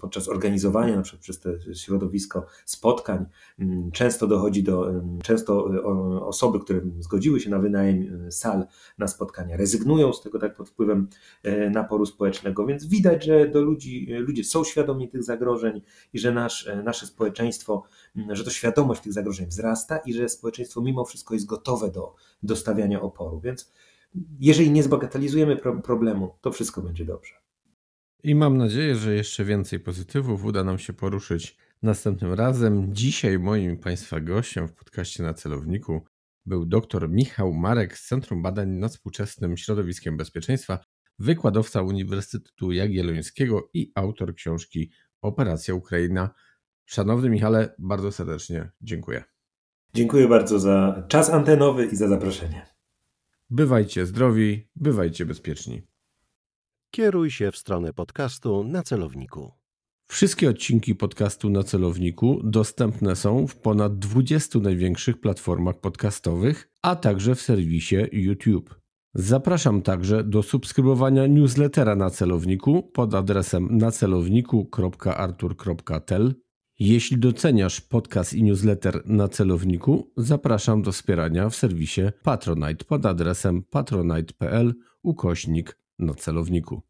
[0.00, 3.26] podczas organizowania na przykład przez to środowisko spotkań.
[3.58, 5.82] Mm, często dochodzi do, mm, często e,
[6.24, 8.66] osoby, które zgodziły się na wynajem e, sal
[8.98, 11.08] na spotkania, rezygnują z tego tak pod wpływem
[11.42, 15.82] e, naporu społecznego, więc widać, że do ludzi, ludzie są świadomi tych zagrożeń
[16.12, 17.82] i że nasz, nasze społeczeństwo,
[18.16, 22.14] mm, że to świadomość tych zagrożeń wzrasta i że społeczeństwo mimo wszystko jest gotowe do,
[22.42, 23.40] do stawiania oporu.
[23.40, 23.72] Więc
[24.40, 27.41] jeżeli nie zbagatelizujemy problemu, to wszystko będzie dobrze.
[28.24, 32.94] I mam nadzieję, że jeszcze więcej pozytywów uda nam się poruszyć następnym razem.
[32.94, 36.04] Dzisiaj moim Państwa gościem w podcaście na celowniku
[36.46, 40.78] był dr Michał Marek z Centrum Badań nad Współczesnym Środowiskiem Bezpieczeństwa,
[41.18, 44.90] wykładowca Uniwersytetu Jagiellońskiego i autor książki
[45.22, 46.30] Operacja Ukraina.
[46.84, 49.24] Szanowny Michale, bardzo serdecznie dziękuję.
[49.94, 52.66] Dziękuję bardzo za czas antenowy i za zaproszenie.
[53.50, 55.91] Bywajcie zdrowi, bywajcie bezpieczni.
[56.94, 59.52] Kieruj się w stronę podcastu na celowniku.
[60.08, 67.34] Wszystkie odcinki podcastu na celowniku dostępne są w ponad 20 największych platformach podcastowych, a także
[67.34, 68.74] w serwisie YouTube.
[69.14, 76.34] Zapraszam także do subskrybowania newslettera na celowniku pod adresem nacelowniku.artur.tel.
[76.78, 83.62] Jeśli doceniasz podcast i newsletter na celowniku, zapraszam do wspierania w serwisie Patronite pod adresem
[83.62, 86.82] patronite.pl ukośnik na celowniku.